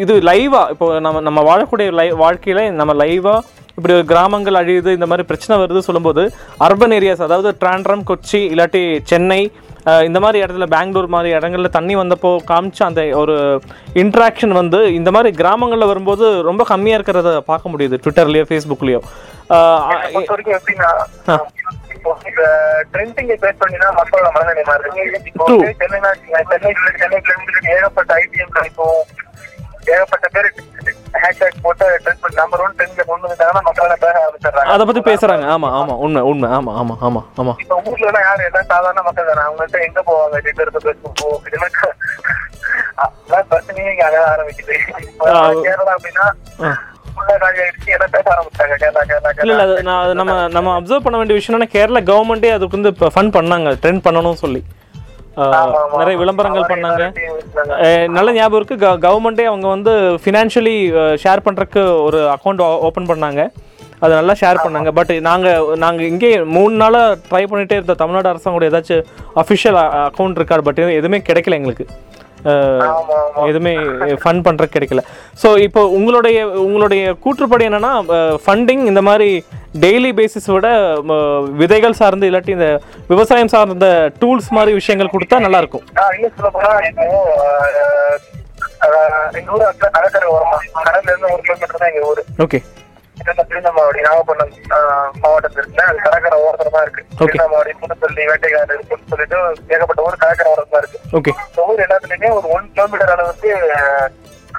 இது 0.04 0.14
லைவா 0.30 0.62
இப்போ 0.74 0.86
நம்ம 1.06 1.22
நம்ம 1.28 1.42
வாழக்கூடிய 1.50 1.90
லை 2.00 2.08
வாழ்க்கையில 2.24 2.62
நம்ம 2.80 2.94
லைவா 3.02 3.34
இப்படி 3.78 3.96
கிராமங்கள் 4.12 4.58
அழியுது 4.62 4.96
இந்த 4.98 5.08
மாதிரி 5.10 5.26
பிரச்சனை 5.26 5.58
வருது 5.62 5.86
சொல்லும்போது 5.88 6.22
அர்பன் 6.66 6.94
ஏரியாஸ் 6.98 7.26
அதாவது 7.28 7.52
ட்ராண்ட்ரம் 7.62 8.06
கொச்சி 8.10 8.40
இல்லாட்டி 8.54 8.82
சென்னை 9.04 9.40
இந்த 10.04 10.18
மாதிரி 10.20 10.38
இடத்துல 10.42 10.66
பெங்களூர் 10.66 11.08
மாதிரி 11.08 11.30
இடங்கள்ல 11.34 11.68
தண்ணி 11.68 11.94
வந்தப்போ 11.96 12.30
காமிச்ச 12.50 12.80
அந்த 12.84 13.02
ஒரு 13.14 13.36
இன்ட்ராக்ஷன் 13.94 14.54
வந்து 14.54 14.80
இந்த 14.94 15.10
மாதிரி 15.10 15.30
கிராமங்களில் 15.36 15.86
வரும்போது 15.86 16.26
ரொம்ப 16.42 16.64
கம்மியாக 16.68 16.98
இருக்கிறத 16.98 17.32
பார்க்க 17.46 17.72
முடியுது 17.74 18.00
ட்விட்டர்லேயோ 18.04 18.46
ஃபேஸ்புக்லேயோ 18.50 19.02
ட்ரெண்டிங்கை 22.92 23.36
பேஸ் 23.36 23.62
மக்களோட 23.98 24.28
மனநிலை 24.34 24.64
மாறுது 24.68 25.06
இப்போ 25.26 25.46
சென்னை 25.80 27.20
ஏகப்பட்ட 27.72 28.10
ஐடிஎம் 28.14 28.54
கிடைக்கும் 28.54 29.00
ஏகப்பட்ட 29.94 30.28
பேர் 30.34 30.48
ஹேஷ்டேக் 31.22 31.62
போட்டு 31.62 31.84
ட்ரெண்ட் 32.04 32.38
நம்பர் 32.40 32.62
ஒன் 32.64 32.74
ட்ரெண்ட்ல 32.78 33.04
கொண்டு 33.10 33.26
வந்துட்டாங்கன்னா 33.26 33.62
மக்களால 33.68 33.94
பேச 34.04 34.14
ஆரம்பிச்சிடுறாங்க. 34.24 34.72
அதை 34.74 34.86
பற்றி 34.86 35.02
பேசுகிறாங்க 35.10 35.46
ஆமாம் 35.54 35.74
ஆமாம் 35.80 36.00
உண்மை 36.06 36.22
உண்மை. 36.22 36.48
ஆமாம் 36.50 36.76
ஆமாம் 36.80 36.98
ஆமாம் 37.08 37.26
ஆமாம் 37.40 37.58
இப்ப 37.64 37.80
ஊர்ல 37.90 38.08
எல்லாம் 38.10 38.26
யாரு 38.28 38.44
எல்லாம் 38.48 38.70
சாதாரண 38.72 39.02
மக்கள் 39.02 39.30
தானே. 39.30 39.44
அவங்கள்ட்ட 39.48 39.80
எங்க 39.88 40.02
போவாங்க? 40.08 40.40
ட்விட்டர் 40.40 40.72
பேஸ்புக்கோ 40.76 41.28
இதெல்லாம் 41.46 41.76
அதான் 43.04 43.48
பிரச்சனையே 43.50 43.90
இங்க 43.92 44.04
அங்க 44.06 44.20
ஆரம்பிக்குது. 44.34 44.76
கேரளா 45.66 45.92
அப்படின்னா 45.96 46.26
நம்ம 50.20 50.48
நம்ம 50.48 50.80
அப்சர்வ் 50.80 51.04
பண்ண 51.04 51.18
வேண்டிய 51.18 51.38
விஷயம் 51.38 51.72
கேரளா 51.76 52.02
கவர்மெண்ட்டே 52.10 52.50
அதுக்கு 52.56 52.78
வந்து 52.78 52.92
ஃபண்ட் 53.14 53.36
பண்ணாங்க. 53.38 53.68
ட்ரெண்ட் 53.82 54.04
பண்ணணும்னு 54.06 54.42
சொல்லி. 54.44 54.60
ஆமா, 54.60 54.74
ஆமா. 54.74 54.87
நிறைய 56.00 56.14
விளம்பரங்கள் 56.22 56.68
பண்ணாங்க. 56.72 57.04
நல்ல 58.16 58.28
ஞாபகம் 58.38 58.58
இருக்கு. 58.60 58.76
க 58.82 58.88
கவர்மெண்ட்டே 59.06 59.46
அவங்க 59.52 59.66
வந்து 59.76 59.92
ஃபினான்ஷியலி 60.24 60.76
ஷேர் 61.22 61.44
பண்றதுக்கு 61.46 61.82
ஒரு 62.06 62.20
அக்கௌண்ட் 62.34 62.62
ஓப்பன் 62.88 63.10
பண்ணாங்க. 63.12 63.42
அது 64.02 64.12
நல்லா 64.18 64.34
ஷேர் 64.40 64.62
பண்ணாங்க. 64.64 64.90
பட் 64.98 65.12
நாங்கள் 65.28 65.78
நாங்கள் 65.84 66.08
இங்கே 66.12 66.30
மூணு 66.56 66.74
நாளாக 66.82 67.16
ட்ரை 67.30 67.44
பண்ணிட்டே 67.52 67.78
இருந்த 67.78 67.96
தமிழ்நாடு 68.02 68.30
அரசாங்கோட 68.32 68.66
ஏதாச்சும் 68.70 69.06
அஃபிஷியல் 69.42 69.78
அக்கௌண்ட் 70.08 70.38
இருக்கா 70.40 70.58
பட் 70.68 70.82
எதுவுமே 71.00 71.20
கிடைக்கல 71.28 71.58
எங்களுக்கு. 71.60 71.86
எதுவுமே 73.50 73.72
ஃபண்ட் 74.22 74.44
பண்ணுறதுக்கு 74.46 74.76
கிடைக்கல. 74.76 75.02
ஸோ 75.42 75.48
இப்போ 75.66 75.80
உங்களுடைய 75.98 76.38
உங்களுடைய 76.66 77.02
கூற்றுப்படி 77.24 77.66
என்னன்னா 77.68 77.92
ஃபண்டிங் 78.44 78.84
இந்த 78.92 79.02
மாதிரி 79.08 79.30
டெய்லி 79.82 80.10
பேசிஸ் 80.18 80.48
விட 80.54 80.68
விதைகள் 81.60 81.98
சார்ந்து 82.00 82.28
இல்லாட்டி 82.28 82.52
இந்த 82.56 82.68
விவசாயம் 83.10 83.52
சார்ந்த 83.54 83.86
டூல்ஸ் 84.20 84.50
மாதிரி 84.56 84.72
விஷயங்கள் 84.78 85.14
கொடுத்தா 85.14 85.38
நல்லா 85.44 85.60
இருக்கும் 85.62 85.84
எங்க 89.38 89.50
ஊர் 89.54 89.64
கடற்கரை 89.84 90.26
ஓரமா 90.34 90.58
கடல்ல 90.86 91.10
இருந்து 91.12 91.32
ஒரு 91.34 91.42
கிலோமீட்டர் 91.46 91.80
தான் 91.82 91.90
எங்க 91.92 92.02
ஊரு. 92.10 92.22
ஓகே 92.44 92.58
திருநெல்வேலி 93.48 94.00
நாகப்பட்டினம் 94.06 94.52
மாவட்டத்துல 95.22 95.60
இருக்குல்ல 95.60 95.86
அது 95.90 95.98
கடற்கரை 96.06 96.36
ஓரத்துல 96.46 96.82
இருக்கு. 96.84 97.02
திருநெல்வேலி 97.20 97.72
புதுப்பள்ளி 97.80 98.22
வேட்டைக்காடு 98.30 98.74
இருக்குன்னு 98.76 99.10
சொல்லிட்டு 99.12 99.38
ஏகப்பட்ட 99.74 100.06
ஊர் 100.06 100.22
கடற்கரை 100.22 100.50
ஓரத்துல 100.54 100.80
இருக்கு. 100.82 100.98
ஓகே 101.18 101.32
ஊர் 101.66 101.84
எல்லாத்துலயுமே 101.86 102.30
ஒரு 102.38 102.48
ஒன் 102.56 102.68
கிலோமீட்டர் 102.76 103.14
அளவுக்கு 103.16 103.52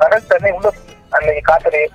கடல் 0.02 0.30
தண்ணி 0.32 0.52
உள்ள 0.58 0.68
அன்னைக்கு 1.18 1.44
காத்துலயே. 1.52 1.88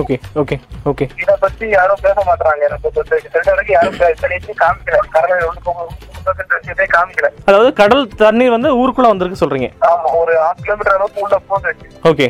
ஓகே 0.00 0.16
ஓகே 0.40 0.56
ஓகே 0.90 1.04
இத 1.22 1.32
பத்தி 1.40 1.64
யாரும் 1.68 2.02
பேச 2.04 2.18
மாட்டாங்க 2.28 2.62
எனக்கு 2.68 2.90
தெரிஞ்ச 3.32 3.48
வரைக்கும் 3.48 3.76
யாரும் 3.76 3.98
தெரிஞ்சு 4.22 4.52
காமிக்கல. 4.62 4.98
கடலை 5.16 5.44
வந்து 5.46 6.86
காமிக்கல. 6.94 7.28
அதாவது 7.44 7.70
கடல் 7.72 8.04
தண்ணீர் 8.22 8.54
வந்து 8.56 8.70
ஊருக்குள்ள 8.80 9.10
வந்திருக்கு 9.12 9.42
சொல்றீங்க. 9.42 9.68
ஆமா 9.90 10.10
ஒரு 10.20 10.34
ஆறு 10.38 10.58
கிலோமீட்டர் 10.62 10.96
அளவுக்கு 10.96 11.22
உள்ள 11.24 11.38
போந்துருச்சு. 11.50 11.88
ஓகே 12.10 12.26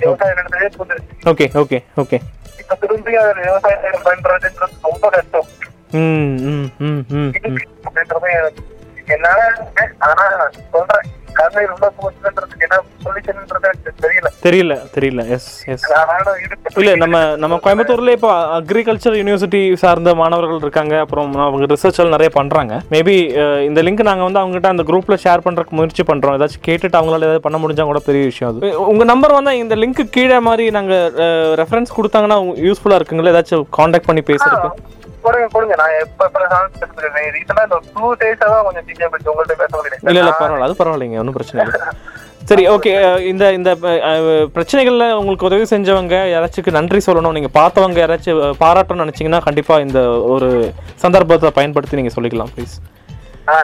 ஓகே 1.32 1.48
ஓகே 1.62 1.78
ஓகே 2.02 2.18
இப்ப 2.60 2.74
திரும்பி 2.82 3.16
அதுல 3.16 3.40
விவசாயம் 3.40 4.04
பண்றதுன்றது 4.06 4.76
ரொம்ப 4.82 5.04
கஷ்டம். 5.10 5.48
ம் 6.00 6.36
ம் 6.52 6.68
ம் 6.80 7.02
ம் 7.16 7.32
என்னால 9.14 9.40
ஆனா 10.08 10.24
சொல்றேன். 10.74 11.06
கண்ணை 11.38 11.62
உள்ள 11.72 11.86
போச்சுன்றதுக்கு 12.00 12.64
என்ன 12.66 12.78
சொல்லிச்சுன்றது 13.04 13.68
தெரியல. 14.04 14.28
தெரியல 14.46 14.74
தெரியல. 14.94 15.22
எஸ் 15.36 15.48
எஸ் 15.72 15.84
இல்ல 16.80 16.92
நம்ம 17.02 17.16
நம்ம 17.42 17.58
கோயம்புத்தூர்ல 17.64 18.14
இப்போ 18.18 18.30
அக்ரிகல்ச்சர் 18.58 19.16
யூனிவர்சிட்டி 19.20 19.60
சார்ந்த 19.82 20.14
மாணவர்கள் 20.20 20.62
இருக்காங்க. 20.64 20.94
அப்புறம் 21.04 21.30
அவங்க 21.46 21.68
ரிசர்ச் 21.74 21.98
எல்லாம் 21.98 22.16
நிறைய 22.16 22.32
பண்றாங்க. 22.38 22.80
மேபி 22.94 23.16
இந்த 23.68 23.82
லிங்க் 23.86 24.08
நாங்க 24.10 24.26
வந்து 24.28 24.42
அவங்ககிட்ட 24.42 24.72
அந்த 24.74 24.86
குரூப்ல 24.90 25.18
ஷேர் 25.24 25.44
பண்றதுக்கு 25.46 25.78
முயற்சி 25.80 26.04
பண்றோம். 26.12 26.36
ஏதாச்சும் 26.38 26.66
கேட்டுட்டு 26.68 26.98
அவங்களால 27.00 27.28
ஏதாவது 27.28 27.46
பண்ண 27.48 27.58
முடிஞ்சா 27.64 27.86
கூட 27.90 28.02
பெரிய 28.08 28.24
விஷயம் 28.30 28.50
அது. 28.52 28.70
உங்க 28.92 29.04
நம்பர் 29.12 29.36
வந்து 29.38 29.54
இந்த 29.64 29.76
லிங்க் 29.82 30.02
கீழே 30.16 30.40
மாதிரி 30.48 30.66
நாங்க 30.78 30.94
ரெஃபரன்ஸ் 31.62 31.96
கொடுத்தாங்கன்னா 31.98 32.38
யூஸ்ஃபுல்லா 32.68 32.98
இருக்குங்களா? 33.00 33.34
ஏதாச்சும் 33.34 33.68
காண்டாக்ட் 33.78 34.10
பண்ணி 34.10 34.24
பேசுறதுக்கு? 34.32 34.70
கொடுங்க 35.26 35.46
கொடுங்க. 35.54 35.74
நான் 35.82 35.98
எப்ப 36.04 36.30
ரீசெண்டா 37.36 37.62
இந்த 37.68 37.78
டூ 37.94 38.06
டேஸா 38.22 38.46
தான் 38.54 38.64
கொஞ்சம் 38.66 38.86
சிக்கன் 38.88 39.12
பிடிச்சி 39.12 39.30
உங்கள்ட்ட 39.32 39.56
பேச 39.62 39.72
முடியல. 39.78 39.98
இல்ல 40.10 40.18
இல்ல 40.22 40.34
பரவாயில்ல. 40.42 40.68
அது 40.68 40.80
பரவாயில்லைங்க. 40.80 41.18
ஒன்றும் 41.22 41.38
பிரச்சனை 41.38 41.64
இல்லை. 41.64 41.80
சரி 42.50 42.62
ஓகே 42.74 42.92
இந்த 43.32 43.44
இந்த 43.56 43.70
பிரச்சனைகள்ல 44.54 45.04
உங்களுக்கு 45.18 45.48
உதவி 45.48 45.66
செஞ்சவங்க 45.72 46.16
யாராச்சும் 46.32 46.78
நன்றி 46.78 47.00
சொல்லணும். 47.06 47.36
நீங்க 47.36 47.50
பார்த்தவங்க 47.60 48.00
யாராச்சும் 48.02 48.40
பாராட்டணும்னு 48.62 49.04
நினைச்சீங்கன்னா 49.04 49.40
கண்டிப்பா 49.48 49.76
இந்த 49.86 50.00
ஒரு 50.34 50.48
சந்தர்ப்பத்தை 51.04 51.52
பயன்படுத்தி 51.60 52.00
நீங்க 52.00 52.14
சொல்லிக்கலாம் 52.16 52.52
ப்ளீஸ் 52.56 52.74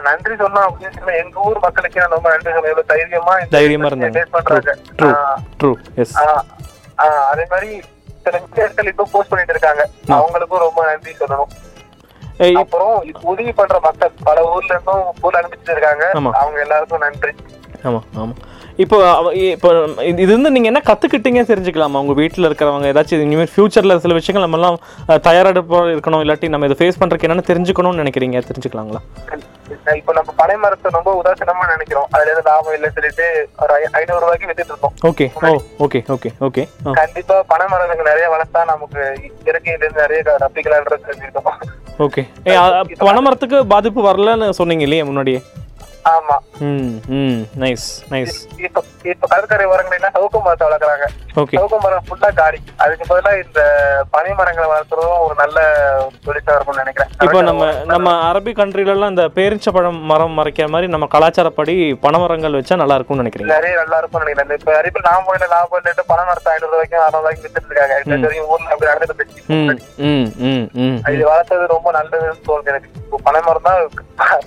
நன்றி 0.07 0.33
அப்படின்னு 0.33 0.97
சொன்னா 0.97 1.13
எங்க 1.23 1.37
ஊர் 1.49 1.59
மக்களுக்கு 1.65 2.01
நான் 2.01 2.15
ரொம்ப 2.15 2.29
நன்றி 2.31 2.49
சொன்னேன் 2.55 2.71
எவ்வளவு 2.71 2.89
தைரியமா 2.93 3.35
தைரியமா 3.57 3.89
இருந்தாங்க. 3.89 4.23
அதே 7.31 7.45
மாதிரி 7.53 7.69
சில 8.29 8.41
விஷயங்கள் 8.49 8.85
இப்போ 8.85 9.07
போஸ்ட் 9.11 9.29
பண்ணிட்டு 9.29 9.53
இருக்காங்க. 9.53 9.83
அவங்களுக்கும் 10.17 10.57
ரொம்ப 10.57 10.85
நன்றி 10.85 11.11
சொல்லணும். 11.19 11.51
அப்புறம் 12.55 13.03
உதவி 13.21 13.51
பண்ற 13.51 13.79
மக்கள் 13.79 14.11
பல 14.23 14.43
ஊர்ல 14.43 14.73
இருந்தும் 14.73 15.13
ஊர்ல 15.21 15.37
ஆமா. 16.13 16.31
அவங்க 16.31 16.59
எல்லாருக்கும் 16.59 16.99
நன்றி. 16.99 17.31
ஆமா 17.83 17.99
ஆமா. 18.15 18.33
இப்போ 18.79 18.97
இப்போ 19.47 19.69
இது 20.15 20.29
வந்து 20.29 20.51
நீங்க 20.51 20.67
என்ன 20.69 20.81
கத்துக்கிட்டீங்க 20.85 21.41
தெரிஞ்சுக்கலாமா? 21.47 21.97
உங்க 21.99 22.13
வீட்டில் 22.19 22.47
இருக்கிறவங்க 22.47 22.91
ஏதாச்சும் 22.91 23.23
இனிமேல் 23.25 23.51
ஃபியூச்சர்ல 23.51 23.97
சில 23.99 24.13
விஷயங்கள் 24.17 24.45
நம்ம 24.45 24.59
எல்லாம் 24.59 24.77
அஹ், 25.07 25.19
தயாரெடுப்பா 25.25 25.79
இருக்கணும் 25.89 26.21
இல்லாட்டி 26.23 26.49
நம்ம 26.49 26.67
இதை 26.67 26.77
ஃபேஸ் 26.79 26.99
பண்றதுக்கு 27.01 27.27
என்னன்னு 27.27 27.49
தெரிஞ்சுக்கணும்னு 27.49 28.01
நினைக்கிறீங்க? 28.03 28.41
தெரிஞ்சுக்கலாங்களா? 28.49 29.01
இப்போ 29.97 30.13
நம்ம 30.17 30.31
பனை 30.39 30.55
மரத்தை 30.57 30.89
ரொம்ப 30.95 31.09
உதாசீனமா 31.19 31.65
நினைக்கிறோம். 31.71 32.07
அதுல 32.13 32.27
இருந்து 32.27 32.45
லாபம் 32.47 32.73
இல்லைன்னு 32.75 32.97
சொல்லிட்டு 32.97 33.25
ஒரு 33.63 33.71
ஐநூறு 33.99 34.21
ரூபாய்க்கு 34.23 34.49
வித்துட்டு 34.49 34.73
இருக்கோம் 34.73 34.95
ஓகே. 35.09 35.27
Okay 35.85 36.01
okay 36.15 36.31
okay. 36.47 36.63
கண்டிப்பா 36.99 37.37
பனை 37.51 37.67
மரத்துக்கு 37.67 38.09
நிறைய 38.09 38.27
வளர்த்தா 38.33 38.61
நமக்கு 38.69 39.01
இயற்கையில 39.41 39.77
இருந்து 39.79 40.03
நிறைய 40.03 40.21
ரப்பிக்கலான்றது 40.43 41.07
தெரிஞ்சுக்கிட்டோம் 41.07 41.59
ஓகே. 41.99 42.21
ஏ 42.47 42.55
பனைமரத்துக்கு 43.03 43.59
பாதிப்பு 43.71 44.01
வரலன்னு 44.05 44.57
சொன்னீங்க 44.59 44.85
இல்லையா 44.87 45.05
முன்னாடியே? 45.07 45.39
ஆமா. 46.11 46.35
ம் 46.67 46.93
ம் 47.19 47.39
நைஸ் 47.63 47.87
நைஸ் 48.11 48.37
இப்ப 48.65 48.83
இப்ப 49.11 49.27
கடற்கரை 49.31 49.65
ஓரங்கள 49.71 50.09
சவுக்கு 50.15 50.39
மரத்தை 50.45 50.65
வளர்க்குறாங்க. 50.67 51.05
சவுக்கு 51.35 51.77
மரம் 51.85 52.05
ஃபுல்லா 52.07 52.29
காலி 52.39 52.59
அதுக்கு 52.83 53.05
பதிலா 53.11 53.31
இந்த 53.43 53.61
பனை 54.15 54.31
மரங்களை 54.39 54.67
வளர்க்குறதும் 54.73 55.21
ஒரு 55.25 55.35
நல்ல 55.41 55.57
தொழிற்சா 56.25 56.55
இருக்கும்னு 56.55 56.83
நினைக்கிறேன். 56.83 57.11
இப்போ 57.25 57.41
நம்ம 57.49 57.71
நம்ம 57.93 58.13
அரபி 58.29 58.53
கண்ட்ரிலலாம் 58.59 59.13
இந்த 59.13 59.25
பேரிச்ச 59.37 59.73
பழம் 59.77 59.99
மரம் 60.11 60.37
மறைக்கிற 60.39 60.67
மாதிரி 60.75 60.93
நம்ம 60.95 61.09
கலாச்சாரப்படி 61.15 61.75
பனைமரங்கள் 62.05 62.57
வச்சா 62.59 62.81
நல்லா 62.83 62.97
இருக்கும்னு 62.97 63.23
நினைக்கிறீங்க? 63.23 63.53
நிறைய 63.57 63.75
நல்லா 63.81 63.99
இருக்கும்னு 64.01 64.25
நினைக்கிறேன். 64.25 64.59
இப்ப 64.89 65.01
லாபம் 65.09 65.35
இல்லை 65.37 65.49
லாபம் 65.55 65.79
இல்லைட்டு 65.81 66.05
பனை 66.11 66.25
மரத்தை 66.29 66.53
ஐநூறு 66.55 66.73
ரூபாய்க்கும் 66.73 67.05
அறுநூறு 67.05 67.23
ரூபாய்க்கு 67.23 67.45
வித்துட்டு 67.45 67.69
இருக்காங்க 67.71 67.95
வரைக்கும் 68.25 68.51
ஊர்ல 68.53 68.73
அப்படி 68.73 68.91
நடந்துட்டு 68.91 69.27
இது 71.15 71.23
வளர்த்தது 71.31 71.65
ரொம்ப 71.75 71.89
நல்லதுன்னு 71.97 72.45
தோணுது 72.47 72.71
எனக்கு. 72.73 72.89
பனை 73.27 73.39
மரம் 73.45 73.67
தான் 73.67 73.79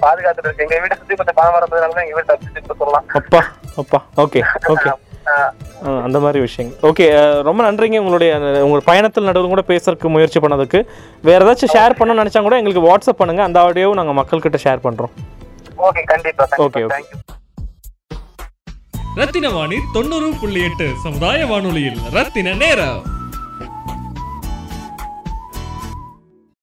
பாதுகாத்துட்டு 0.03 0.49
இருக்கு. 0.49 0.65
எங்க 0.65 0.77
வீட்டை 0.83 0.97
சுத்தி 0.99 1.15
கொஞ்சம் 1.21 1.39
பனை 1.39 1.51
சொல்லலாம். 2.75 3.07
அப்பா 3.15 3.41
அப்பா. 3.77 4.01
ஓகே 4.17 4.43
ஓகே 4.73 4.91
அந்த 6.07 6.19
மாதிரி 6.21 6.39
விஷயங்கள். 6.41 6.79
ஓகே 6.83 7.05
ரொம்ப 7.43 7.61
நன்றிங்க 7.63 7.99
உங்களுடைய 7.99 8.31
அஹ், 8.39 8.63
உங்களோட 8.63 8.83
பயணத்தில் 8.85 9.25
நடுவில் 9.25 9.49
கூட 9.49 9.63
பேசுறதுக்கு 9.69 10.09
முயற்சி 10.09 10.39
பண்ணதுக்கு. 10.41 10.79
வேற 11.25 11.39
ஏதாச்சும் 11.45 11.73
ஷேர் 11.75 11.97
பண்ணணும்னு 11.99 12.23
நினைச்சா 12.23 12.43
கூட 12.43 12.57
எங்களுக்கு 12.57 12.87
வாட்ஸ்அப் 12.89 13.21
பண்ணுங்க. 13.21 13.43
அந்த 13.43 13.61
ஆடியோவும் 13.61 14.01
நாங்கள் 14.01 14.19
மக்கள்கிட்ட 14.21 14.61
ஷேர் 14.65 14.85
பண்றோம். 14.87 15.13
ஓகே 15.81 16.03
கண்டிப்பா 16.05 16.45
okay. 16.59 16.83
தேங்க்யூ 16.93 17.19
ரத்தின 19.17 19.49
வாணி 19.51 19.79
தொண்ணூறு 19.95 20.29
புள்ளி 20.41 20.61
எட்டு 20.63 20.87
சமுதாய 21.03 21.47
வானொலியில் 21.47 21.99
ரத்தின 22.13 22.55
நேரம். 22.55 23.01